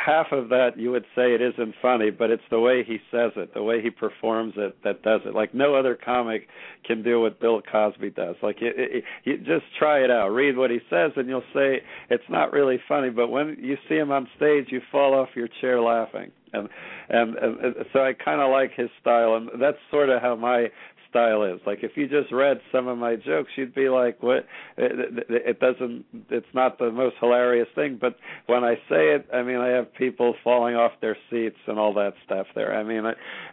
half 0.05 0.29
of 0.33 0.49
that 0.49 0.71
you 0.77 0.91
would 0.91 1.05
say 1.15 1.35
it 1.35 1.43
isn't 1.43 1.75
funny, 1.83 2.11
but 2.11 2.31
it's 2.31 2.43
the 2.51 2.61
way 2.61 2.85
he 2.85 2.99
says 3.11 3.33
it, 3.37 3.53
the 3.55 3.63
way 3.63 3.83
he 3.83 3.91
performs 3.91 4.55
it 4.57 4.77
that 4.85 5.03
does 5.03 5.21
it. 5.27 5.35
Like 5.35 5.55
no 5.55 5.75
other 5.75 5.97
comic 5.97 6.49
can 6.85 7.03
do 7.03 7.21
what 7.21 7.41
Bill 7.41 7.61
Cosby 7.61 8.11
does. 8.11 8.37
Like 8.43 8.57
it, 8.61 8.75
it, 8.77 9.05
you 9.25 9.39
just 9.39 9.65
try 9.79 9.99
it 9.99 10.11
out, 10.11 10.29
read 10.29 10.57
what 10.57 10.71
he 10.71 10.79
says, 10.89 11.13
and 11.17 11.29
you'll 11.29 11.43
say 11.55 11.83
it's 12.11 12.25
not 12.29 12.53
really 12.53 12.79
funny. 12.89 13.11
But 13.11 13.29
when 13.29 13.57
you 13.61 13.77
see 13.89 13.97
him 13.97 14.11
on 14.11 14.29
stage, 14.37 14.67
you 14.69 14.81
fall 14.91 15.15
off 15.15 15.31
your 15.35 15.49
chair 15.61 15.81
laughing. 15.81 16.31
And 16.53 16.69
and, 17.09 17.37
and 17.37 17.75
so 17.93 18.01
I 18.01 18.13
kind 18.13 18.41
of 18.41 18.51
like 18.51 18.73
his 18.75 18.91
style, 19.01 19.35
and 19.35 19.51
that's 19.61 19.79
sort 19.91 20.11
of 20.11 20.23
how 20.23 20.37
my 20.37 20.69
style 21.11 21.43
is. 21.43 21.61
Like 21.67 21.81
if 21.83 21.93
you 21.97 22.09
just 22.09 22.33
read 22.33 22.61
some 22.73 22.89
of 22.89 22.99
my 22.99 23.17
jokes, 23.17 23.51
you'd 23.57 23.75
be 23.75 23.89
like, 23.89 24.23
"What? 24.23 24.47
It, 24.77 25.27
it 25.29 25.61
doesn't. 25.61 26.05
It's 26.31 26.47
not 26.55 26.79
the 26.79 26.91
most 26.91 27.17
hilarious 27.21 27.69
thing." 27.75 27.99
But 28.01 28.17
when 28.47 28.65
I 28.65 28.75
say 28.89 29.15
it, 29.15 29.29
I 29.33 29.43
mean, 29.43 29.59
I 29.59 29.69
have 29.69 29.93
people 29.95 30.35
falling 30.45 30.75
off 30.75 30.93
their 31.01 31.17
seats 31.31 31.59
and 31.67 31.79
all 31.79 31.95
that 31.95 32.15
stuff 32.25 32.47
there. 32.55 32.75
I 32.79 32.83
mean, 32.83 33.05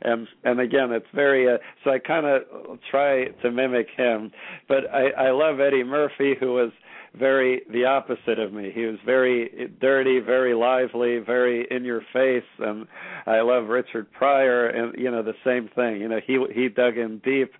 and 0.01 0.27
and 0.43 0.59
again, 0.59 0.91
it's 0.91 1.05
very. 1.13 1.51
Uh, 1.51 1.57
so 1.83 1.91
I 1.91 1.99
kind 1.99 2.25
of 2.25 2.79
try 2.91 3.25
to 3.25 3.51
mimic 3.51 3.87
him, 3.95 4.31
but 4.67 4.89
I 4.93 5.27
I 5.27 5.31
love 5.31 5.59
Eddie 5.59 5.83
Murphy, 5.83 6.35
who 6.39 6.53
was 6.53 6.71
very 7.17 7.61
the 7.71 7.85
opposite 7.85 8.39
of 8.39 8.53
me. 8.53 8.71
He 8.73 8.85
was 8.85 8.97
very 9.05 9.71
dirty, 9.79 10.19
very 10.19 10.53
lively, 10.53 11.19
very 11.19 11.67
in 11.69 11.83
your 11.83 12.01
face, 12.13 12.43
and 12.59 12.87
I 13.25 13.41
love 13.41 13.67
Richard 13.67 14.11
Pryor, 14.11 14.67
and 14.67 14.97
you 14.97 15.11
know 15.11 15.23
the 15.23 15.33
same 15.43 15.69
thing. 15.75 16.01
You 16.01 16.09
know 16.09 16.19
he 16.25 16.43
he 16.53 16.69
dug 16.69 16.97
in 16.97 17.19
deep. 17.19 17.51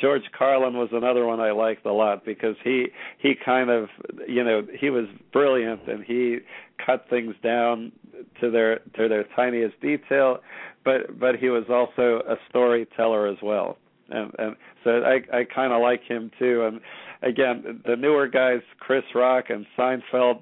George 0.00 0.22
Carlin 0.36 0.74
was 0.78 0.88
another 0.92 1.26
one 1.26 1.40
I 1.40 1.50
liked 1.50 1.84
a 1.84 1.92
lot 1.92 2.24
because 2.24 2.56
he 2.64 2.88
he 3.18 3.34
kind 3.44 3.70
of 3.70 3.88
you 4.28 4.44
know 4.44 4.62
he 4.78 4.90
was 4.90 5.06
brilliant 5.32 5.88
and 5.88 6.04
he 6.04 6.38
cut 6.84 7.06
things 7.10 7.34
down 7.42 7.92
to 8.40 8.50
their 8.50 8.78
to 8.96 9.08
their 9.08 9.24
tiniest 9.36 9.80
detail, 9.80 10.38
but 10.84 11.18
but 11.18 11.36
he 11.36 11.48
was 11.48 11.64
also 11.68 12.22
a 12.28 12.36
storyteller 12.48 13.26
as 13.26 13.38
well, 13.42 13.78
and 14.10 14.32
and 14.38 14.56
so 14.84 15.02
I 15.02 15.20
I 15.36 15.44
kind 15.44 15.72
of 15.72 15.82
like 15.82 16.02
him 16.04 16.30
too 16.38 16.64
and 16.64 16.80
again, 17.22 17.82
the 17.86 17.96
newer 17.96 18.28
guys, 18.28 18.60
Chris 18.78 19.04
Rock 19.14 19.46
and 19.50 19.66
Seinfeld, 19.76 20.40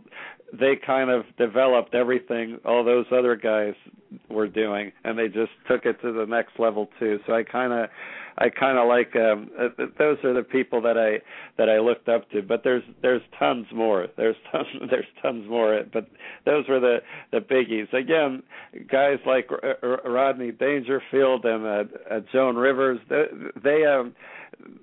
they 0.53 0.77
kind 0.77 1.11
of 1.11 1.25
developed 1.37 1.95
everything 1.95 2.59
all 2.65 2.85
those 2.85 3.07
other 3.13 3.37
guys 3.37 3.75
were 4.31 4.49
doing 4.49 4.93
and 5.05 5.19
they 5.19 5.29
just 5.29 5.51
took 5.69 5.85
it 5.85 6.01
to 6.01 6.13
the 6.13 6.25
next 6.25 6.59
level 6.59 6.89
too. 6.99 7.19
So 7.27 7.35
i 7.35 7.43
kind 7.43 7.73
of 7.73 7.91
i 8.39 8.49
kind 8.49 8.79
of 8.79 8.89
like 8.89 9.15
um 9.17 9.51
uh, 9.59 9.85
those 9.99 10.17
are 10.25 10.33
the 10.33 10.43
people 10.43 10.81
that 10.81 10.97
i 10.97 11.23
that 11.59 11.69
i 11.69 11.79
looked 11.79 12.09
up 12.09 12.31
to. 12.31 12.41
But 12.41 12.65
there's 12.65 12.83
there's 13.03 13.21
tons 13.39 13.67
more. 13.75 14.07
There's 14.17 14.37
tons 14.53 14.67
there's 14.91 15.07
tons 15.21 15.49
more. 15.49 15.83
But 15.93 16.09
those 16.47 16.67
were 16.69 16.81
the 16.81 16.99
the 17.33 17.41
biggies. 17.41 17.93
Again 17.93 18.43
guys 18.91 19.19
like 19.27 19.51
rodney 20.05 20.53
dangerfield 20.53 21.45
and 21.45 21.67
uh, 21.67 21.85
uh 22.11 22.21
joan 22.33 22.57
rivers 22.57 22.99
they, 23.11 23.25
they 23.63 23.85
um 23.85 24.15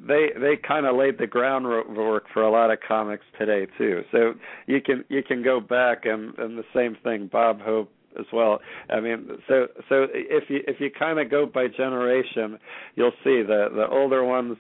they 0.07 0.29
they 0.39 0.55
kind 0.55 0.85
of 0.85 0.95
laid 0.95 1.17
the 1.17 1.27
groundwork 1.27 2.25
for 2.33 2.43
a 2.43 2.51
lot 2.51 2.71
of 2.71 2.79
comics 2.87 3.25
today 3.37 3.67
too. 3.77 4.03
So 4.11 4.33
you 4.67 4.81
can 4.81 5.03
you 5.09 5.23
can 5.23 5.43
go 5.43 5.59
back 5.59 6.05
and 6.05 6.37
and 6.37 6.57
the 6.57 6.65
same 6.73 6.97
thing, 7.03 7.29
Bob 7.31 7.61
Hope 7.61 7.91
as 8.19 8.25
well. 8.31 8.59
I 8.89 8.99
mean, 8.99 9.27
so 9.47 9.67
so 9.89 10.07
if 10.13 10.49
you 10.49 10.61
if 10.67 10.79
you 10.79 10.89
kind 10.97 11.19
of 11.19 11.29
go 11.29 11.45
by 11.45 11.67
generation, 11.67 12.59
you'll 12.95 13.11
see 13.23 13.41
the 13.41 13.69
the 13.73 13.87
older 13.89 14.23
ones 14.23 14.57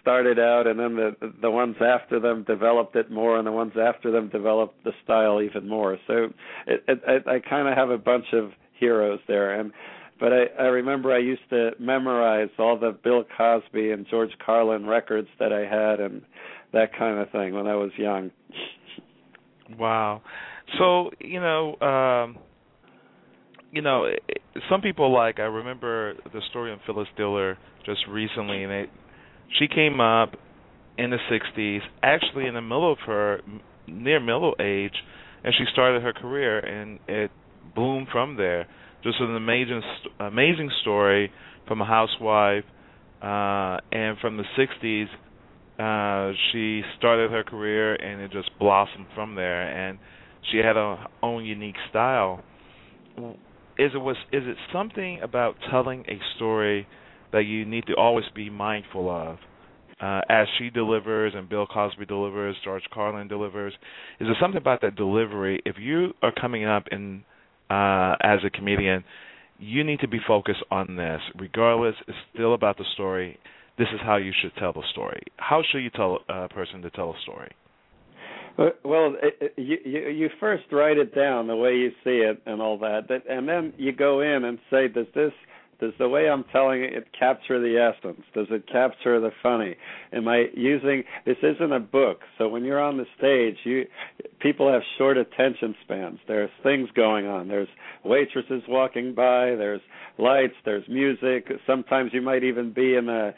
started 0.00 0.38
out, 0.38 0.66
and 0.66 0.78
then 0.78 0.96
the 0.96 1.32
the 1.42 1.50
ones 1.50 1.76
after 1.80 2.20
them 2.20 2.44
developed 2.44 2.96
it 2.96 3.10
more, 3.10 3.38
and 3.38 3.46
the 3.46 3.52
ones 3.52 3.72
after 3.80 4.10
them 4.10 4.28
developed 4.28 4.82
the 4.84 4.92
style 5.04 5.42
even 5.42 5.68
more. 5.68 5.98
So 6.06 6.28
it, 6.66 6.84
it, 6.88 7.02
I, 7.26 7.34
I 7.34 7.40
kind 7.40 7.68
of 7.68 7.76
have 7.76 7.90
a 7.90 7.98
bunch 7.98 8.26
of 8.32 8.52
heroes 8.78 9.20
there, 9.26 9.58
and 9.58 9.72
but 10.18 10.32
I, 10.32 10.44
I 10.58 10.66
remember 10.66 11.12
I 11.12 11.18
used 11.18 11.48
to 11.50 11.72
memorize 11.78 12.48
all 12.58 12.78
the 12.78 12.96
Bill 13.04 13.24
Cosby 13.36 13.90
and 13.90 14.06
George 14.08 14.30
Carlin 14.44 14.86
records 14.86 15.28
that 15.38 15.52
I 15.52 15.60
had 15.60 16.00
and 16.00 16.22
that 16.72 16.96
kind 16.96 17.18
of 17.18 17.30
thing 17.30 17.54
when 17.54 17.66
I 17.66 17.74
was 17.74 17.90
young. 17.96 18.30
Wow. 19.78 20.22
So, 20.78 21.10
you 21.20 21.40
know, 21.40 21.76
um 21.80 22.38
you 23.72 23.82
know, 23.82 24.06
some 24.70 24.80
people 24.80 25.12
like 25.12 25.38
I 25.38 25.42
remember 25.42 26.14
the 26.32 26.40
story 26.50 26.72
of 26.72 26.78
Phyllis 26.86 27.08
Diller 27.16 27.58
just 27.84 28.00
recently 28.08 28.62
and 28.62 28.72
it 28.72 28.90
she 29.58 29.68
came 29.68 30.00
up 30.00 30.34
in 30.98 31.10
the 31.10 31.18
60s, 31.30 31.80
actually 32.02 32.46
in 32.46 32.54
the 32.54 32.62
middle 32.62 32.90
of 32.90 32.98
her 33.06 33.40
near 33.86 34.18
middle 34.18 34.54
age, 34.58 34.94
and 35.44 35.54
she 35.56 35.64
started 35.72 36.02
her 36.02 36.12
career 36.12 36.58
and 36.58 36.98
it 37.06 37.30
bloomed 37.74 38.08
from 38.10 38.36
there 38.36 38.66
just 39.06 39.20
an 39.20 39.36
amazing 39.36 39.82
amazing 40.18 40.70
story 40.82 41.30
from 41.68 41.80
a 41.80 41.84
housewife, 41.84 42.64
uh, 43.22 43.78
and 43.92 44.18
from 44.18 44.36
the 44.36 44.44
'60s, 44.58 45.06
uh, 45.78 46.34
she 46.50 46.82
started 46.98 47.30
her 47.30 47.44
career 47.44 47.94
and 47.94 48.20
it 48.20 48.32
just 48.32 48.50
blossomed 48.58 49.06
from 49.14 49.34
there. 49.34 49.62
And 49.62 49.98
she 50.50 50.58
had 50.58 50.76
her 50.76 51.06
own 51.22 51.44
unique 51.44 51.76
style. 51.90 52.42
Is 53.78 53.92
it 53.94 53.98
was 53.98 54.16
is 54.32 54.42
it 54.44 54.56
something 54.72 55.20
about 55.22 55.56
telling 55.70 56.04
a 56.08 56.18
story 56.36 56.86
that 57.32 57.42
you 57.42 57.64
need 57.64 57.86
to 57.86 57.94
always 57.94 58.24
be 58.34 58.50
mindful 58.50 59.10
of? 59.10 59.38
Uh, 60.00 60.20
as 60.28 60.46
she 60.58 60.68
delivers 60.68 61.32
and 61.34 61.48
Bill 61.48 61.66
Cosby 61.66 62.04
delivers, 62.04 62.54
George 62.62 62.82
Carlin 62.92 63.28
delivers. 63.28 63.72
Is 64.20 64.26
there 64.26 64.36
something 64.38 64.60
about 64.60 64.82
that 64.82 64.94
delivery? 64.94 65.62
If 65.64 65.76
you 65.78 66.12
are 66.22 66.32
coming 66.32 66.66
up 66.66 66.84
in 66.90 67.24
uh, 67.70 68.14
as 68.22 68.40
a 68.44 68.50
comedian, 68.50 69.04
you 69.58 69.84
need 69.84 70.00
to 70.00 70.08
be 70.08 70.18
focused 70.26 70.62
on 70.70 70.96
this. 70.96 71.20
Regardless, 71.38 71.94
it's 72.06 72.16
still 72.34 72.54
about 72.54 72.76
the 72.78 72.84
story. 72.94 73.38
This 73.78 73.88
is 73.92 74.00
how 74.02 74.16
you 74.16 74.32
should 74.40 74.52
tell 74.58 74.72
the 74.72 74.82
story. 74.90 75.22
How 75.36 75.62
should 75.70 75.78
you 75.78 75.90
tell 75.90 76.20
a 76.28 76.48
person 76.48 76.82
to 76.82 76.90
tell 76.90 77.10
a 77.10 77.20
story? 77.22 77.52
Well, 78.58 79.16
it, 79.22 79.52
you, 79.58 79.76
you 79.84 80.08
you 80.08 80.30
first 80.40 80.64
write 80.72 80.96
it 80.96 81.14
down 81.14 81.46
the 81.46 81.56
way 81.56 81.74
you 81.74 81.90
see 82.02 82.22
it 82.24 82.40
and 82.46 82.62
all 82.62 82.78
that, 82.78 83.02
and 83.28 83.46
then 83.46 83.74
you 83.76 83.92
go 83.92 84.22
in 84.22 84.44
and 84.44 84.58
say, 84.70 84.88
does 84.88 85.06
this 85.14 85.32
does 85.80 85.92
the 85.98 86.08
way 86.08 86.28
I'm 86.28 86.44
telling 86.52 86.82
it, 86.82 86.94
it 86.94 87.06
capture 87.18 87.60
the 87.60 87.76
essence? 87.78 88.22
Does 88.34 88.46
it 88.50 88.66
capture 88.66 89.20
the 89.20 89.30
funny? 89.42 89.76
Am 90.12 90.26
I 90.26 90.46
using 90.54 91.04
this 91.26 91.36
isn't 91.42 91.72
a 91.72 91.80
book, 91.80 92.20
so 92.38 92.48
when 92.48 92.64
you're 92.64 92.82
on 92.82 92.96
the 92.96 93.06
stage, 93.18 93.56
you 93.64 93.84
people 94.40 94.72
have 94.72 94.82
short 94.96 95.18
attention 95.18 95.74
spans. 95.84 96.18
There's 96.26 96.50
things 96.62 96.88
going 96.94 97.26
on. 97.26 97.48
There's 97.48 97.68
waitresses 98.04 98.62
walking 98.68 99.14
by, 99.14 99.54
there's 99.56 99.82
lights, 100.18 100.54
there's 100.64 100.88
music. 100.88 101.48
Sometimes 101.66 102.10
you 102.14 102.22
might 102.22 102.44
even 102.44 102.72
be 102.72 102.94
in 102.94 103.08
a 103.08 103.34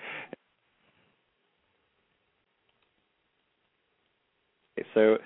so 4.95 5.19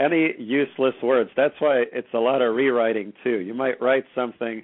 any 0.00 0.34
useless 0.38 0.94
words. 1.02 1.30
That's 1.36 1.54
why 1.58 1.84
it's 1.92 2.12
a 2.12 2.18
lot 2.18 2.42
of 2.42 2.54
rewriting 2.54 3.12
too. 3.22 3.38
You 3.38 3.54
might 3.54 3.80
write 3.80 4.04
something 4.14 4.62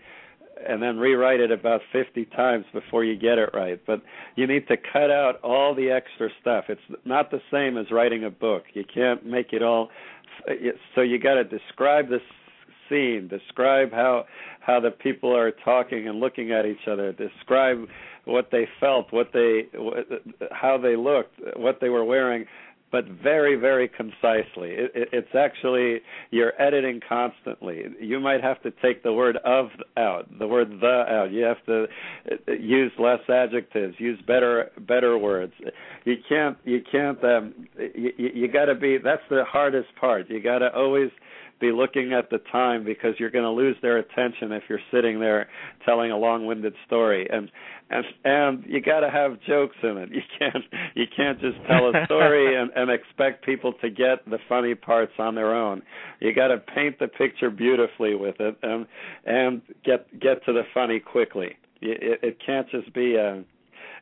and 0.66 0.82
then 0.82 0.98
rewrite 0.98 1.40
it 1.40 1.50
about 1.50 1.80
50 1.92 2.24
times 2.26 2.64
before 2.72 3.04
you 3.04 3.16
get 3.16 3.38
it 3.38 3.50
right. 3.54 3.80
But 3.86 4.02
you 4.36 4.46
need 4.46 4.68
to 4.68 4.76
cut 4.76 5.10
out 5.10 5.40
all 5.42 5.74
the 5.74 5.90
extra 5.90 6.28
stuff. 6.40 6.64
It's 6.68 6.80
not 7.04 7.30
the 7.30 7.40
same 7.50 7.76
as 7.76 7.90
writing 7.90 8.24
a 8.24 8.30
book. 8.30 8.64
You 8.74 8.84
can't 8.92 9.24
make 9.24 9.52
it 9.52 9.62
all. 9.62 9.88
So 10.94 11.00
you 11.00 11.18
got 11.18 11.34
to 11.34 11.44
describe 11.44 12.08
the 12.08 12.20
scene, 12.88 13.28
describe 13.28 13.92
how 13.92 14.24
how 14.60 14.80
the 14.80 14.90
people 14.90 15.34
are 15.34 15.52
talking 15.64 16.08
and 16.08 16.20
looking 16.20 16.52
at 16.52 16.66
each 16.66 16.86
other, 16.90 17.12
describe 17.12 17.86
what 18.24 18.50
they 18.52 18.68
felt, 18.78 19.12
what 19.12 19.30
they 19.32 19.66
how 20.50 20.78
they 20.78 20.96
looked, 20.96 21.40
what 21.56 21.78
they 21.80 21.88
were 21.88 22.04
wearing 22.04 22.44
but 22.92 23.04
very 23.06 23.56
very 23.56 23.88
concisely. 23.88 24.70
It, 24.70 24.92
it, 24.94 25.08
it's 25.12 25.34
actually 25.34 26.00
you're 26.30 26.60
editing 26.60 27.00
constantly. 27.06 27.84
You 28.00 28.20
might 28.20 28.42
have 28.42 28.62
to 28.62 28.72
take 28.82 29.02
the 29.02 29.12
word 29.12 29.36
of 29.44 29.68
out 29.96 30.26
the 30.38 30.46
word 30.46 30.70
the 30.80 31.04
out. 31.08 31.30
You 31.32 31.44
have 31.44 31.64
to 31.66 31.86
uh, 32.30 32.52
use 32.52 32.92
less 32.98 33.20
adjectives 33.28 33.94
use 33.98 34.20
better 34.26 34.70
better 34.80 35.16
words. 35.18 35.52
You 36.04 36.16
can't 36.28 36.56
you 36.64 36.82
can't 36.90 37.22
um 37.24 37.68
you 37.78 38.12
you 38.16 38.48
got 38.48 38.66
to 38.66 38.74
be 38.74 38.98
that's 38.98 39.22
the 39.30 39.44
hardest 39.44 39.88
part. 40.00 40.28
You 40.30 40.42
got 40.42 40.58
to 40.58 40.74
always 40.74 41.10
be 41.60 41.72
looking 41.72 42.12
at 42.12 42.30
the 42.30 42.38
time 42.50 42.84
because 42.84 43.14
you're 43.18 43.30
going 43.30 43.44
to 43.44 43.50
lose 43.50 43.76
their 43.82 43.98
attention 43.98 44.52
if 44.52 44.62
you're 44.68 44.80
sitting 44.90 45.20
there 45.20 45.48
telling 45.84 46.10
a 46.10 46.16
long-winded 46.16 46.74
story. 46.86 47.28
And 47.30 47.50
and 47.90 48.04
and 48.24 48.64
you 48.66 48.80
got 48.80 49.00
to 49.00 49.10
have 49.10 49.40
jokes 49.46 49.76
in 49.82 49.96
it. 49.98 50.10
You 50.10 50.22
can't 50.38 50.64
you 50.94 51.04
can't 51.14 51.40
just 51.40 51.56
tell 51.68 51.88
a 51.88 52.04
story 52.06 52.56
and 52.60 52.70
and 52.74 52.90
expect 52.90 53.44
people 53.44 53.74
to 53.80 53.90
get 53.90 54.24
the 54.28 54.38
funny 54.48 54.74
parts 54.74 55.12
on 55.18 55.34
their 55.34 55.54
own. 55.54 55.82
You 56.20 56.34
got 56.34 56.48
to 56.48 56.58
paint 56.58 56.98
the 56.98 57.08
picture 57.08 57.50
beautifully 57.50 58.14
with 58.14 58.36
it 58.40 58.56
and 58.62 58.86
and 59.24 59.62
get 59.84 60.08
get 60.20 60.44
to 60.46 60.52
the 60.52 60.62
funny 60.72 61.00
quickly. 61.00 61.56
It 61.82 62.20
it 62.22 62.38
can't 62.44 62.68
just 62.70 62.92
be 62.94 63.16
a 63.16 63.44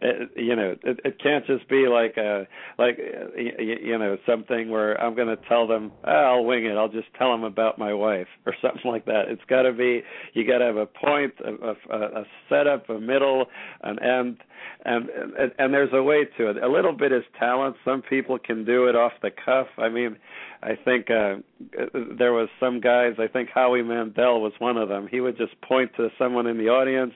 it, 0.00 0.30
you 0.36 0.54
know 0.54 0.76
it, 0.82 1.00
it 1.04 1.20
can't 1.22 1.46
just 1.46 1.68
be 1.68 1.88
like 1.88 2.16
a 2.16 2.46
like 2.78 2.98
uh, 2.98 3.36
you, 3.36 3.76
you 3.82 3.98
know 3.98 4.16
something 4.26 4.70
where 4.70 5.00
i'm 5.02 5.14
going 5.14 5.28
to 5.28 5.38
tell 5.48 5.66
them 5.66 5.92
oh, 6.04 6.10
i'll 6.10 6.44
wing 6.44 6.64
it. 6.64 6.76
I'll 6.76 6.88
just 6.88 7.08
tell 7.18 7.30
them 7.32 7.44
about 7.44 7.78
my 7.78 7.92
wife 7.92 8.28
or 8.46 8.54
something 8.62 8.90
like 8.90 9.04
that. 9.06 9.24
It's 9.28 9.42
got 9.48 9.62
to 9.62 9.72
be 9.72 10.02
you 10.34 10.46
got 10.46 10.58
to 10.58 10.64
have 10.66 10.76
a 10.76 10.86
point 10.86 11.34
a, 11.44 11.94
a, 11.94 12.20
a 12.20 12.24
setup 12.48 12.88
a 12.88 12.98
middle 12.98 13.46
an 13.82 14.02
end 14.02 14.38
and, 14.84 15.08
and 15.08 15.52
and 15.58 15.74
there's 15.74 15.92
a 15.92 16.02
way 16.02 16.24
to 16.36 16.50
it. 16.50 16.62
A 16.62 16.68
little 16.68 16.92
bit 16.92 17.12
is 17.12 17.24
talent. 17.38 17.76
Some 17.84 18.02
people 18.02 18.38
can 18.38 18.64
do 18.64 18.86
it 18.86 18.96
off 18.96 19.12
the 19.22 19.30
cuff. 19.30 19.66
I 19.78 19.88
mean 19.88 20.16
i 20.60 20.74
think 20.84 21.08
uh 21.08 21.36
there 22.18 22.32
was 22.32 22.48
some 22.58 22.80
guys 22.80 23.12
i 23.20 23.28
think 23.28 23.48
howie 23.48 23.82
mandel 23.82 24.40
was 24.40 24.52
one 24.58 24.76
of 24.76 24.88
them. 24.88 25.08
He 25.10 25.20
would 25.20 25.36
just 25.36 25.60
point 25.60 25.92
to 25.96 26.08
someone 26.18 26.46
in 26.46 26.58
the 26.58 26.68
audience 26.68 27.14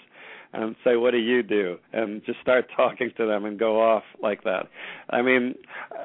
and 0.53 0.77
say, 0.85 0.97
"What 0.97 1.13
do 1.13 1.19
you 1.19 1.43
do?" 1.43 1.79
and 1.93 2.25
just 2.25 2.41
start 2.41 2.67
talking 2.77 3.11
to 3.17 3.27
them 3.27 3.45
and 3.45 3.59
go 3.59 3.81
off 3.81 4.05
like 4.23 4.45
that. 4.45 4.69
I 5.11 5.23
mean, 5.23 5.55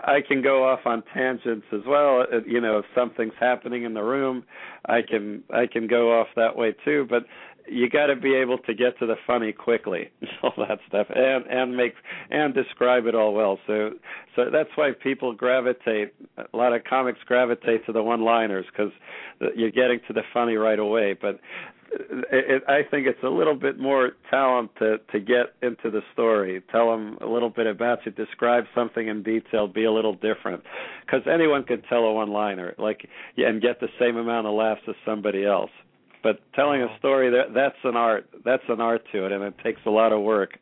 I 0.03 0.21
can 0.21 0.41
go 0.41 0.67
off 0.67 0.85
on 0.85 1.03
tangents 1.13 1.67
as 1.71 1.81
well. 1.85 2.25
You 2.45 2.61
know, 2.61 2.79
if 2.79 2.85
something's 2.95 3.33
happening 3.39 3.83
in 3.83 3.93
the 3.93 4.03
room, 4.03 4.43
I 4.85 5.01
can 5.01 5.43
I 5.53 5.67
can 5.67 5.87
go 5.87 6.19
off 6.19 6.27
that 6.35 6.55
way 6.55 6.73
too. 6.85 7.05
But 7.09 7.25
you 7.69 7.89
got 7.89 8.07
to 8.07 8.15
be 8.15 8.33
able 8.33 8.57
to 8.59 8.73
get 8.73 8.97
to 8.99 9.05
the 9.05 9.15
funny 9.25 9.51
quickly, 9.51 10.09
all 10.43 10.53
that 10.57 10.79
stuff, 10.87 11.07
and 11.13 11.45
and 11.47 11.75
make 11.75 11.93
and 12.29 12.53
describe 12.53 13.05
it 13.05 13.15
all 13.15 13.33
well. 13.33 13.59
So 13.67 13.91
so 14.35 14.49
that's 14.51 14.69
why 14.75 14.91
people 14.91 15.33
gravitate. 15.33 16.13
A 16.37 16.57
lot 16.57 16.73
of 16.73 16.83
comics 16.83 17.19
gravitate 17.25 17.85
to 17.85 17.91
the 17.91 18.03
one-liners 18.03 18.65
because 18.71 18.91
you're 19.55 19.71
getting 19.71 19.99
to 20.07 20.13
the 20.13 20.23
funny 20.33 20.55
right 20.55 20.79
away. 20.79 21.13
But 21.19 21.39
it, 21.91 22.63
I 22.67 22.83
think 22.89 23.07
it's 23.07 23.23
a 23.23 23.29
little 23.29 23.55
bit 23.55 23.79
more 23.79 24.11
talent 24.29 24.71
to 24.79 24.97
to 25.11 25.19
get 25.19 25.53
into 25.61 25.89
the 25.89 26.01
story. 26.13 26.61
Tell 26.71 26.91
them 26.91 27.17
a 27.21 27.25
little 27.25 27.49
bit 27.49 27.67
about 27.67 28.05
you. 28.05 28.11
Describe 28.11 28.65
something 28.75 29.07
in 29.07 29.23
detail. 29.23 29.67
Be 29.67 29.85
a 29.85 29.91
little 29.91 30.13
different, 30.13 30.63
because 31.05 31.21
anyone 31.31 31.63
can 31.63 31.81
tell 31.83 31.99
a 31.99 32.13
one-liner, 32.13 32.75
like 32.77 33.07
and 33.37 33.61
get 33.61 33.79
the 33.79 33.89
same 33.99 34.17
amount 34.17 34.47
of 34.47 34.53
laughs 34.53 34.81
as 34.87 34.95
somebody 35.05 35.45
else. 35.45 35.71
But 36.23 36.39
telling 36.53 36.81
a 36.81 36.97
story 36.97 37.29
that 37.29 37.53
that's 37.53 37.77
an 37.83 37.95
art. 37.95 38.27
That's 38.43 38.63
an 38.69 38.81
art 38.81 39.03
to 39.11 39.25
it, 39.25 39.31
and 39.31 39.43
it 39.43 39.55
takes 39.63 39.81
a 39.85 39.89
lot 39.89 40.11
of 40.11 40.21
work. 40.21 40.57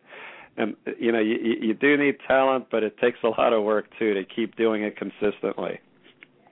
And 0.58 0.76
you 1.00 1.12
know, 1.12 1.20
you 1.20 1.38
you 1.62 1.74
do 1.74 1.98
need 1.98 2.18
talent, 2.28 2.68
but 2.70 2.84
it 2.84 2.98
takes 2.98 3.20
a 3.24 3.30
lot 3.30 3.54
of 3.54 3.64
work 3.64 3.88
too 3.98 4.14
to 4.14 4.24
keep 4.24 4.56
doing 4.56 4.84
it 4.84 4.96
consistently. 4.98 5.80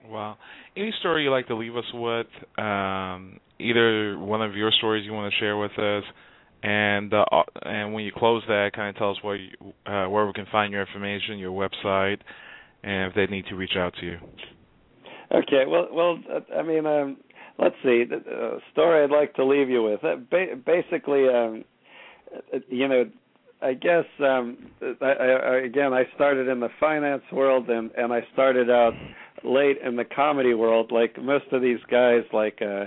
Wow. 0.06 0.38
Any 0.76 0.94
story 1.00 1.24
you'd 1.24 1.32
like 1.32 1.48
to 1.48 1.56
leave 1.56 1.76
us 1.76 1.86
with? 1.94 2.28
Um, 2.58 3.39
either 3.60 4.18
one 4.18 4.42
of 4.42 4.56
your 4.56 4.72
stories 4.72 5.06
you 5.06 5.13
want 5.13 5.34
to 5.34 5.39
share 5.39 5.58
with 5.58 5.72
us, 5.80 6.04
and 6.62 7.13
uh, 7.13 7.26
and 7.62 7.94
when 7.94 8.04
you 8.04 8.12
close 8.16 8.44
that, 8.48 8.72
kind 8.74 8.89
of 8.89 8.96
tell 8.98 9.12
us 9.12 9.18
where 9.22 9.36
you, 9.36 9.50
uh, 9.86 10.08
where 10.08 10.26
we 10.26 10.34
can 10.34 10.46
find 10.52 10.72
your 10.72 10.82
information, 10.82 11.38
your 11.38 11.52
website, 11.52 12.20
and 12.84 13.10
if 13.10 13.16
they 13.16 13.28
need 13.28 13.46
to 13.48 13.56
reach 13.56 13.76
out 13.78 13.94
to 14.00 14.06
you. 14.06 14.18
Okay. 15.34 15.63
Well, 15.68 15.88
well, 15.92 16.18
I 16.58 16.62
mean, 16.63 16.86
um, 16.86 17.18
let's 17.58 17.76
see. 17.84 18.04
The 18.04 18.18
uh, 18.18 18.60
story 18.72 19.04
I'd 19.04 19.10
like 19.10 19.34
to 19.36 19.46
leave 19.46 19.70
you 19.70 19.84
with. 19.84 20.04
Uh, 20.04 20.16
ba- 20.30 20.56
basically, 20.66 21.28
um, 21.28 21.63
uh, 22.54 22.60
you 22.70 22.88
know, 22.88 23.06
I 23.63 23.73
guess 23.73 24.06
um, 24.19 24.58
I, 25.02 25.06
I, 25.06 25.56
again, 25.62 25.93
I 25.93 26.04
started 26.15 26.47
in 26.47 26.60
the 26.60 26.69
finance 26.80 27.23
world, 27.32 27.69
and 27.69 27.91
and 27.97 28.12
I 28.13 28.21
started 28.34 28.69
out 28.69 28.93
late 29.43 29.78
in 29.86 29.95
the 29.95 30.06
comedy 30.06 30.54
world, 30.54 30.91
like 30.91 31.21
most 31.21 31.45
of 31.52 31.62
these 31.62 31.80
guys, 31.89 32.23
like. 32.34 32.62
uh 32.62 32.86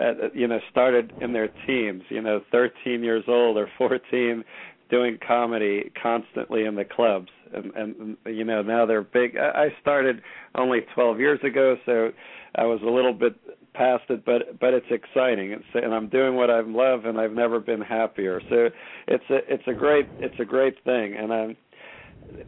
uh, 0.00 0.28
you 0.34 0.48
know 0.48 0.58
started 0.70 1.12
in 1.20 1.32
their 1.32 1.48
teens 1.66 2.02
you 2.08 2.20
know 2.20 2.40
13 2.50 3.02
years 3.04 3.22
old 3.28 3.56
or 3.56 3.68
14 3.78 4.42
doing 4.90 5.18
comedy 5.24 5.90
constantly 6.02 6.64
in 6.64 6.74
the 6.74 6.84
clubs 6.84 7.28
and 7.52 7.72
and 7.76 8.16
you 8.26 8.44
know 8.44 8.60
now 8.60 8.84
they're 8.84 9.02
big 9.02 9.36
i 9.36 9.68
started 9.80 10.20
only 10.56 10.80
12 10.94 11.20
years 11.20 11.38
ago 11.44 11.76
so 11.86 12.10
i 12.56 12.64
was 12.64 12.80
a 12.82 12.90
little 12.90 13.12
bit 13.12 13.34
past 13.74 14.04
it, 14.08 14.24
but 14.24 14.58
but 14.60 14.74
it's 14.74 14.86
exciting. 14.90 15.52
It's 15.52 15.64
and 15.74 15.94
I'm 15.94 16.08
doing 16.08 16.36
what 16.36 16.50
I 16.50 16.60
love, 16.60 17.04
and 17.04 17.18
I've 17.18 17.32
never 17.32 17.60
been 17.60 17.80
happier. 17.80 18.40
So 18.48 18.68
it's 19.08 19.24
a 19.30 19.38
it's 19.52 19.66
a 19.66 19.74
great 19.74 20.08
it's 20.18 20.34
a 20.38 20.44
great 20.44 20.82
thing, 20.84 21.14
and 21.16 21.32
um, 21.32 21.56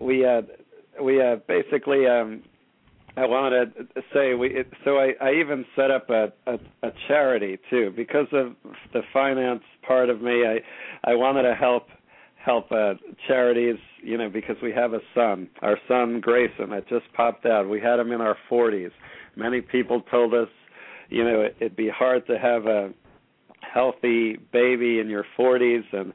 we 0.00 0.24
uh 0.24 0.42
we 1.02 1.20
uh 1.20 1.36
basically 1.46 2.06
um 2.06 2.42
I 3.16 3.26
wanted 3.26 3.74
to 3.94 4.02
say 4.14 4.34
we 4.34 4.48
it, 4.48 4.68
so 4.84 4.98
I 4.98 5.12
I 5.20 5.32
even 5.34 5.64
set 5.74 5.90
up 5.90 6.08
a, 6.10 6.32
a 6.46 6.58
a 6.82 6.90
charity 7.08 7.58
too 7.70 7.92
because 7.96 8.28
of 8.32 8.54
the 8.92 9.02
finance 9.12 9.62
part 9.86 10.08
of 10.10 10.22
me. 10.22 10.44
I 10.46 10.60
I 11.10 11.14
wanted 11.14 11.42
to 11.42 11.54
help 11.54 11.88
help 12.36 12.70
uh 12.70 12.94
charities 13.26 13.76
you 14.02 14.16
know 14.16 14.30
because 14.30 14.56
we 14.62 14.72
have 14.72 14.92
a 14.92 15.00
son 15.14 15.48
our 15.62 15.76
son 15.88 16.20
grayson 16.20 16.70
that 16.70 16.88
just 16.88 17.12
popped 17.12 17.44
out 17.44 17.68
we 17.68 17.80
had 17.80 17.98
him 17.98 18.12
in 18.12 18.20
our 18.20 18.36
40s 18.48 18.92
many 19.34 19.60
people 19.60 20.00
told 20.02 20.32
us 20.32 20.46
you 21.08 21.24
know 21.24 21.42
it, 21.42 21.56
it'd 21.60 21.76
be 21.76 21.88
hard 21.88 22.26
to 22.26 22.38
have 22.38 22.66
a 22.66 22.90
healthy 23.60 24.36
baby 24.52 25.00
in 25.00 25.08
your 25.08 25.24
40s 25.38 25.84
and 25.92 26.12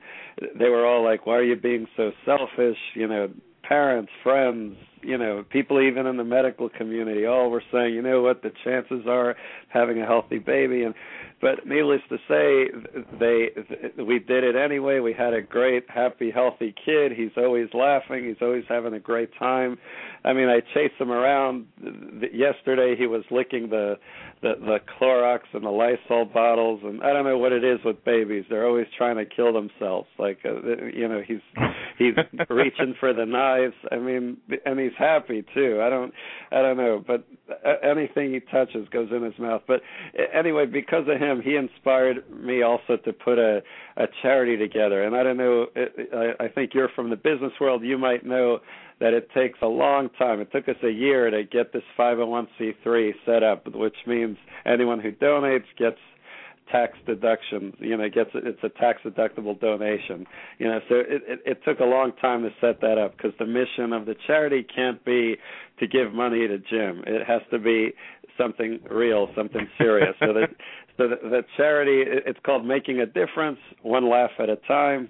they 0.58 0.70
were 0.70 0.86
all 0.86 1.04
like 1.04 1.26
why 1.26 1.36
are 1.36 1.44
you 1.44 1.56
being 1.56 1.86
so 1.98 2.12
selfish? 2.26 2.78
You 2.96 3.08
know 3.08 3.30
parents 3.64 4.12
friends 4.24 4.78
you 5.04 5.18
know 5.18 5.44
people 5.50 5.82
even 5.82 6.06
in 6.06 6.18
the 6.18 6.24
medical 6.24 6.70
community 6.70 7.26
all 7.26 7.50
were 7.50 7.64
saying 7.72 7.94
you 7.94 8.02
know 8.02 8.22
what? 8.22 8.42
The 8.42 8.52
chances 8.64 9.06
are 9.08 9.36
having 9.70 10.02
a 10.02 10.06
healthy 10.06 10.40
baby. 10.40 10.84
And 10.84 10.94
but 11.42 11.66
needless 11.66 12.02
to 12.10 12.18
say 12.28 12.70
they 13.20 14.04
we 14.04 14.20
did 14.20 14.44
it 14.44 14.56
anyway. 14.56 15.00
We 15.00 15.14
had 15.14 15.34
a 15.34 15.42
great 15.42 15.90
happy 15.90 16.32
healthy 16.32 16.74
kid. 16.86 17.12
He's 17.14 17.32
always 17.38 17.68
laughing. 17.74 18.26
He's 18.28 18.42
always 18.42 18.64
having 18.70 18.94
a 18.94 19.00
great 19.00 19.30
time. 19.38 19.78
I 20.24 20.34
mean 20.34 20.50
i 20.50 20.60
chase 20.74 20.92
him 21.00 21.12
around. 21.12 21.66
Yesterday 22.34 22.96
he 22.98 23.08
was 23.08 23.24
licking 23.32 23.70
the 23.70 23.98
the 24.42 24.54
the 24.60 24.80
Clorox 25.00 25.42
and 25.54 25.64
the 25.64 25.70
Lysol 25.70 26.26
bottles, 26.26 26.82
and 26.84 27.02
I 27.04 27.14
don't 27.14 27.26
know 27.26 27.38
what 27.38 27.52
it 27.52 27.64
is 27.64 27.80
with 27.86 28.04
babies. 28.04 28.46
They're 28.50 28.66
always 28.66 28.88
trying 28.98 29.18
to 29.18 29.26
kill 29.26 29.54
themselves. 29.54 30.08
Like 30.18 30.40
uh, 30.46 30.86
you 30.94 31.08
know, 31.08 31.22
he's 31.26 31.42
he's 31.98 32.16
reaching 32.50 32.96
for 33.00 33.14
the 33.14 33.26
knives. 33.26 33.76
I 33.92 33.98
mean, 33.98 34.38
and 34.66 34.80
he's 34.80 34.91
happy 34.98 35.44
too. 35.54 35.82
I 35.82 35.90
don't 35.90 36.14
I 36.52 36.62
don't 36.62 36.78
know, 36.78 37.04
but 37.06 37.24
uh, 37.50 37.74
anything 37.84 38.34
he 38.34 38.40
touches 38.40 38.88
goes 38.90 39.10
in 39.12 39.24
his 39.24 39.38
mouth. 39.40 39.62
But 39.68 39.82
anyway, 40.34 40.66
because 40.66 41.06
of 41.08 41.20
him, 41.20 41.42
he 41.42 41.56
inspired 41.56 42.24
me 42.32 42.62
also 42.62 42.98
to 42.98 43.14
put 43.14 43.40
a 43.40 43.62
a 43.98 44.06
charity 44.22 44.58
together. 44.58 45.04
And 45.04 45.16
I 45.16 45.24
don't 45.24 45.38
know. 45.38 45.68
I, 45.76 46.46
I 46.46 46.48
think 46.48 46.74
you're 46.74 46.90
from 46.90 47.10
the 47.10 47.16
business 47.16 47.54
world. 47.60 47.84
You 47.84 47.98
might 47.98 48.26
know 48.26 48.60
that 49.00 49.14
it 49.14 49.30
takes 49.34 49.58
a 49.62 49.68
long 49.68 50.10
time. 50.18 50.40
It 50.40 50.52
took 50.52 50.70
us 50.70 50.76
a 50.84 50.92
year 50.92 51.30
to 51.32 51.44
get 51.44 51.74
this 51.74 51.84
501c3 51.98 53.12
set 53.26 53.42
up, 53.42 53.68
which 53.74 53.96
means 54.06 54.38
anyone 54.66 55.00
who 55.00 55.12
donates 55.12 55.66
gets 55.78 55.98
tax 56.72 56.98
deduction. 57.06 57.74
You 57.80 57.98
know, 57.98 58.04
it 58.04 58.14
gets 58.14 58.30
it's 58.34 58.64
a 58.64 58.70
tax 58.70 59.02
deductible 59.06 59.60
donation. 59.60 60.26
You 60.60 60.68
know, 60.68 60.80
so 60.90 60.96
it, 60.96 61.24
it, 61.28 61.40
it 61.46 61.58
took 61.66 61.80
a 61.80 61.86
long 61.86 62.14
time 62.22 62.44
to 62.44 62.50
set 62.60 62.82
that 62.82 62.98
up 62.98 63.18
because 63.18 63.34
the 63.40 63.46
mission 63.46 63.94
of 63.94 64.06
the 64.06 64.16
charity 64.28 64.64
can't 64.64 65.04
be 65.04 65.36
to 65.80 65.88
give 65.88 66.14
money 66.14 66.48
to 66.48 66.58
Jim. 66.58 67.04
It 67.06 67.26
has 67.28 67.42
to 67.52 67.60
be 67.60 67.92
something 68.38 68.80
real, 68.90 69.30
something 69.36 69.68
serious. 69.78 70.16
so 70.20 70.34
that 70.34 70.50
so 70.98 71.08
the, 71.08 71.30
the 71.30 71.42
charity 71.58 72.04
it's 72.06 72.40
called 72.46 72.66
Making 72.66 73.00
a 73.00 73.06
Difference, 73.06 73.60
one 73.82 74.10
laugh 74.10 74.32
at 74.40 74.50
a 74.50 74.58
time 74.68 75.10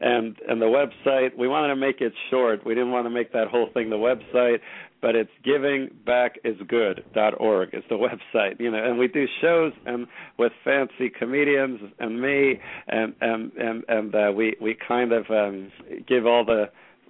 and 0.00 0.36
and 0.48 0.60
the 0.60 0.66
website 0.66 1.36
we 1.36 1.48
wanted 1.48 1.68
to 1.68 1.76
make 1.76 2.00
it 2.00 2.12
short. 2.30 2.64
We 2.64 2.74
didn't 2.74 2.92
want 2.92 3.06
to 3.06 3.10
make 3.10 3.32
that 3.32 3.48
whole 3.48 3.68
thing 3.72 3.90
the 3.90 3.96
website 3.96 4.60
but 5.00 5.14
it's 5.14 5.30
givingbackisgood.org 5.46 7.68
is 7.72 7.84
the 7.88 7.94
website 8.34 8.60
you 8.60 8.70
know. 8.70 8.84
And 8.84 8.98
we 8.98 9.08
do 9.08 9.26
shows 9.40 9.72
and 9.86 10.06
with 10.38 10.52
fancy 10.64 11.08
comedians 11.10 11.80
and 11.98 12.20
me 12.20 12.60
and 12.88 13.14
and 13.20 13.52
and 13.52 13.84
and 13.88 14.14
uh, 14.14 14.30
we 14.34 14.56
we 14.60 14.76
kind 14.86 15.12
of 15.12 15.30
um 15.30 15.72
give 16.06 16.26
all 16.26 16.44
the 16.44 16.66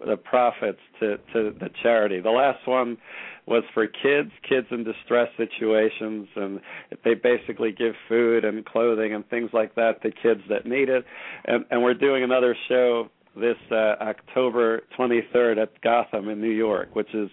the 0.06 0.16
profits 0.16 0.78
to 1.00 1.18
to 1.32 1.52
the 1.58 1.68
charity. 1.82 2.20
The 2.20 2.30
last 2.30 2.64
one 2.66 2.96
was 3.50 3.64
for 3.74 3.86
kids, 3.88 4.30
kids 4.48 4.68
in 4.70 4.84
distress 4.84 5.28
situations, 5.36 6.28
and 6.36 6.60
they 7.04 7.14
basically 7.14 7.72
give 7.72 7.94
food 8.08 8.44
and 8.44 8.64
clothing 8.64 9.12
and 9.12 9.28
things 9.28 9.50
like 9.52 9.74
that 9.74 10.00
to 10.02 10.10
kids 10.12 10.40
that 10.48 10.64
need 10.64 10.88
it. 10.88 11.04
And, 11.44 11.64
and 11.70 11.82
we're 11.82 11.94
doing 11.94 12.22
another 12.22 12.56
show 12.68 13.10
this 13.36 13.56
uh, 13.70 13.96
October 14.00 14.82
23rd 14.98 15.62
at 15.62 15.80
Gotham 15.82 16.28
in 16.28 16.40
New 16.40 16.50
York, 16.50 16.94
which 16.94 17.14
is 17.14 17.30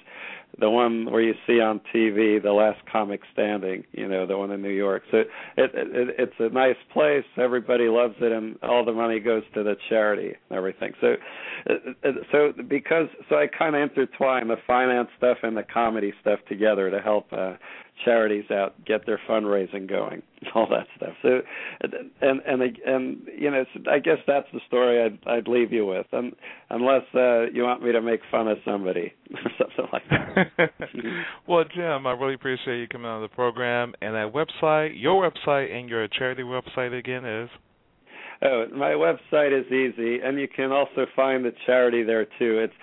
the 0.60 0.70
one 0.70 1.12
where 1.12 1.22
you 1.22 1.34
see 1.46 1.60
on 1.60 1.80
TV 1.94 2.42
the 2.42 2.52
last 2.52 2.80
comic 2.92 3.22
standing, 3.32 3.84
you 3.92 4.08
know, 4.08 4.26
the 4.26 4.38
one 4.38 4.52
in 4.52 4.62
New 4.62 4.70
York. 4.70 5.04
So 5.12 5.18
it, 5.18 5.28
it 5.58 6.16
it's 6.18 6.34
a 6.40 6.50
nice 6.50 6.78
place. 6.94 7.26
Everybody 7.38 7.88
loves 7.88 8.16
it, 8.22 8.32
and 8.32 8.58
all 8.64 8.84
the 8.84 8.94
money 8.94 9.20
goes 9.20 9.44
to 9.54 9.64
the 9.64 9.76
charity 9.90 10.34
and 10.50 10.58
everything. 10.58 10.94
So, 11.00 11.16
so 12.32 12.54
because 12.68 13.08
so 13.30 13.36
I 13.36 13.48
kind 13.48 13.76
of 13.76 13.84
intertwine 13.84 14.48
the 14.48 14.58
finance 14.66 15.10
stuff 15.18 15.38
and 15.44 15.56
the 15.56 15.64
comedy 15.64 16.14
stuff 16.22 16.40
together 16.50 16.90
to 16.90 17.02
help 17.02 17.32
uh, 17.32 17.54
charities 18.04 18.50
out, 18.52 18.74
get 18.86 19.06
their 19.06 19.20
fundraising 19.30 19.90
going, 19.90 20.22
all 20.56 20.68
that 20.70 20.88
stuff. 20.96 21.14
So, 21.22 21.42
and 21.82 22.42
and 22.42 22.62
and 22.86 23.22
you 23.38 23.52
know, 23.52 23.66
I 23.92 24.00
guess 24.00 24.18
that's 24.26 24.48
the 24.54 24.62
story 24.68 25.04
I'd 25.04 25.20
I'd 25.28 25.48
leave 25.48 25.72
you 25.72 25.86
with, 25.86 26.08
and 26.12 26.34
unless 26.70 27.04
uh, 27.14 27.44
you 27.54 27.64
want 27.64 27.84
me 27.84 27.92
to 27.92 28.02
make 28.02 28.22
fun 28.30 28.48
of 28.48 28.58
somebody 28.66 29.14
or 29.32 29.52
something 29.58 29.88
like 29.92 30.04
that. 30.10 30.48
well, 31.48 31.66
Jim, 31.74 32.06
I 32.08 32.12
really 32.12 32.36
appreciate 32.36 32.80
you 32.80 32.88
coming 32.88 33.08
on 33.08 33.22
the 33.22 33.28
program. 33.28 33.94
And 34.02 34.16
that 34.16 34.34
website, 34.34 34.92
your 34.96 35.30
website, 35.30 35.72
and 35.72 35.90
your 35.90 36.08
charity 36.08 36.44
website 36.44 36.98
again 36.98 37.26
is. 37.26 37.50
Oh, 38.44 38.66
my 38.72 38.92
website 38.92 39.52
is 39.58 39.66
easy, 39.72 40.20
and 40.24 40.40
you 40.40 40.48
can 40.48 40.72
also 40.72 41.08
find 41.16 41.44
the 41.44 41.54
charity 41.66 42.04
there 42.04 42.26
too. 42.38 42.60
It's 42.60 42.74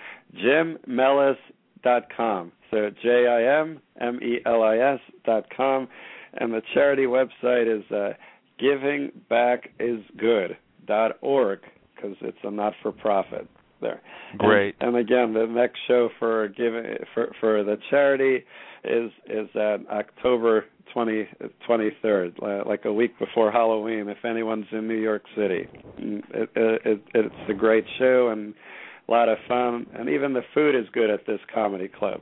jimmelis.com. 0.43 2.51
So 2.71 2.89
J 3.01 3.27
I 3.27 3.61
M 3.61 3.79
M 3.99 4.19
E 4.21 4.39
L 4.45 4.63
I 4.63 4.77
S 4.77 4.99
dot 5.25 5.45
com, 5.55 5.87
and 6.33 6.53
the 6.53 6.61
charity 6.73 7.03
website 7.03 7.67
is 7.67 7.83
uh, 7.91 8.13
givingbackisgood 8.61 10.55
dot 10.87 11.17
org 11.21 11.59
because 11.95 12.15
it's 12.21 12.37
a 12.43 12.51
not 12.51 12.73
for 12.81 12.91
profit 12.91 13.47
there. 13.81 14.01
Great. 14.37 14.75
And, 14.79 14.95
and, 14.95 14.97
again, 14.97 15.33
the 15.33 15.45
next 15.47 15.79
show 15.87 16.09
for 16.19 16.49
giving 16.49 16.97
for 17.13 17.31
for 17.39 17.63
the 17.63 17.77
charity 17.89 18.45
is 18.83 19.11
is 19.27 19.49
at 19.55 19.87
October 19.89 20.65
twenty 20.93 21.27
twenty 21.65 21.91
third, 22.01 22.37
like 22.65 22.85
a 22.85 22.93
week 22.93 23.17
before 23.19 23.51
Halloween. 23.51 24.07
If 24.09 24.23
anyone's 24.25 24.67
in 24.71 24.87
New 24.87 24.99
York 24.99 25.23
City, 25.35 25.67
mm, 25.99 26.23
it, 26.33 26.49
it, 26.55 27.01
it's 27.13 27.49
a 27.49 27.53
great 27.53 27.85
show 27.99 28.29
and 28.29 28.53
a 29.07 29.11
lot 29.11 29.29
of 29.29 29.37
fun, 29.47 29.85
and 29.93 30.09
even 30.09 30.33
the 30.33 30.41
food 30.53 30.73
is 30.75 30.87
good 30.91 31.11
at 31.11 31.27
this 31.27 31.39
comedy 31.53 31.87
club 31.87 32.21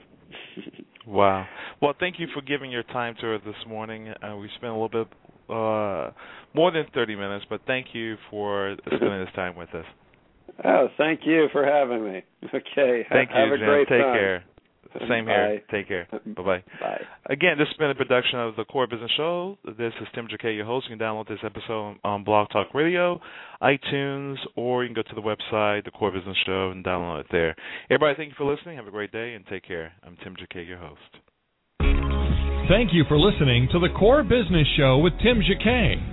wow. 1.08 1.46
Well, 1.81 1.94
thank 2.00 2.19
you 2.19 2.27
for 2.34 2.42
giving 2.42 2.71
your 2.71 2.84
time 2.84 3.15
to 3.21 3.36
us 3.36 3.42
this 3.46 3.56
morning. 3.67 4.10
Uh, 4.10 4.38
we 4.38 4.50
spent 4.56 4.71
a 4.71 4.77
little 4.77 4.90
bit 4.90 5.08
uh, 5.50 6.12
more 6.54 6.71
than 6.71 6.86
30 6.94 7.15
minutes, 7.15 7.46
but 7.50 7.62
thank 7.67 7.88
you 7.94 8.15
for 8.29 8.75
spending 8.86 9.19
this 9.19 9.34
time 9.36 9.56
with 9.56 9.73
us. 9.73 9.86
Oh, 10.63 10.88
thank 10.98 11.21
you 11.25 11.48
for 11.52 11.65
having 11.65 12.04
me. 12.04 12.23
Okay. 12.54 13.06
Thank 13.10 13.31
Have 13.31 13.48
you, 13.48 13.54
a 13.56 13.58
great 13.58 13.88
Take 13.88 14.02
time. 14.02 14.13
care. 14.13 14.44
Same 15.10 15.25
here. 15.25 15.60
Bye. 15.69 15.75
Take 15.75 15.87
care. 15.87 16.08
Bye-bye. 16.12 16.63
Bye. 16.79 17.02
Again, 17.27 17.58
this 17.58 17.67
has 17.67 17.77
been 17.77 17.89
a 17.89 17.96
production 17.96 18.39
of 18.39 18.56
the 18.56 18.65
Core 18.65 18.87
Business 18.87 19.12
Show. 19.17 19.58
This 19.65 19.94
is 20.02 20.08
Tim 20.13 20.27
Jacquet, 20.29 20.56
your 20.56 20.65
host. 20.65 20.87
You 20.89 20.98
can 20.98 21.06
download 21.06 21.27
this 21.27 21.39
episode 21.44 21.98
on 22.04 22.23
Blog 22.23 22.50
Talk 22.52 22.73
Radio, 22.73 23.19
iTunes, 23.62 24.37
or 24.56 24.83
you 24.83 24.94
can 24.94 24.96
go 24.96 25.08
to 25.08 25.15
the 25.15 25.21
website, 25.21 25.85
The 25.85 25.91
Core 25.91 26.12
Business 26.12 26.37
Show, 26.46 26.71
and 26.71 26.83
download 26.85 27.21
it 27.21 27.27
there. 27.31 27.56
Everybody, 27.89 28.15
thank 28.17 28.29
you 28.29 28.35
for 28.37 28.52
listening. 28.52 28.77
Have 28.77 28.87
a 28.87 28.91
great 28.91 29.12
day 29.12 29.33
and 29.33 29.46
take 29.48 29.65
care. 29.67 29.94
I'm 30.04 30.17
Tim 30.23 30.35
Jacquet, 30.35 30.67
your 30.67 30.77
host. 30.77 31.00
Thank 32.69 32.94
you 32.94 33.04
for 33.08 33.19
listening 33.19 33.67
to 33.71 33.79
the 33.79 33.89
Core 33.98 34.23
Business 34.23 34.67
Show 34.77 35.00
with 35.00 35.13
Tim 35.21 35.41
Jacquet. 35.41 36.12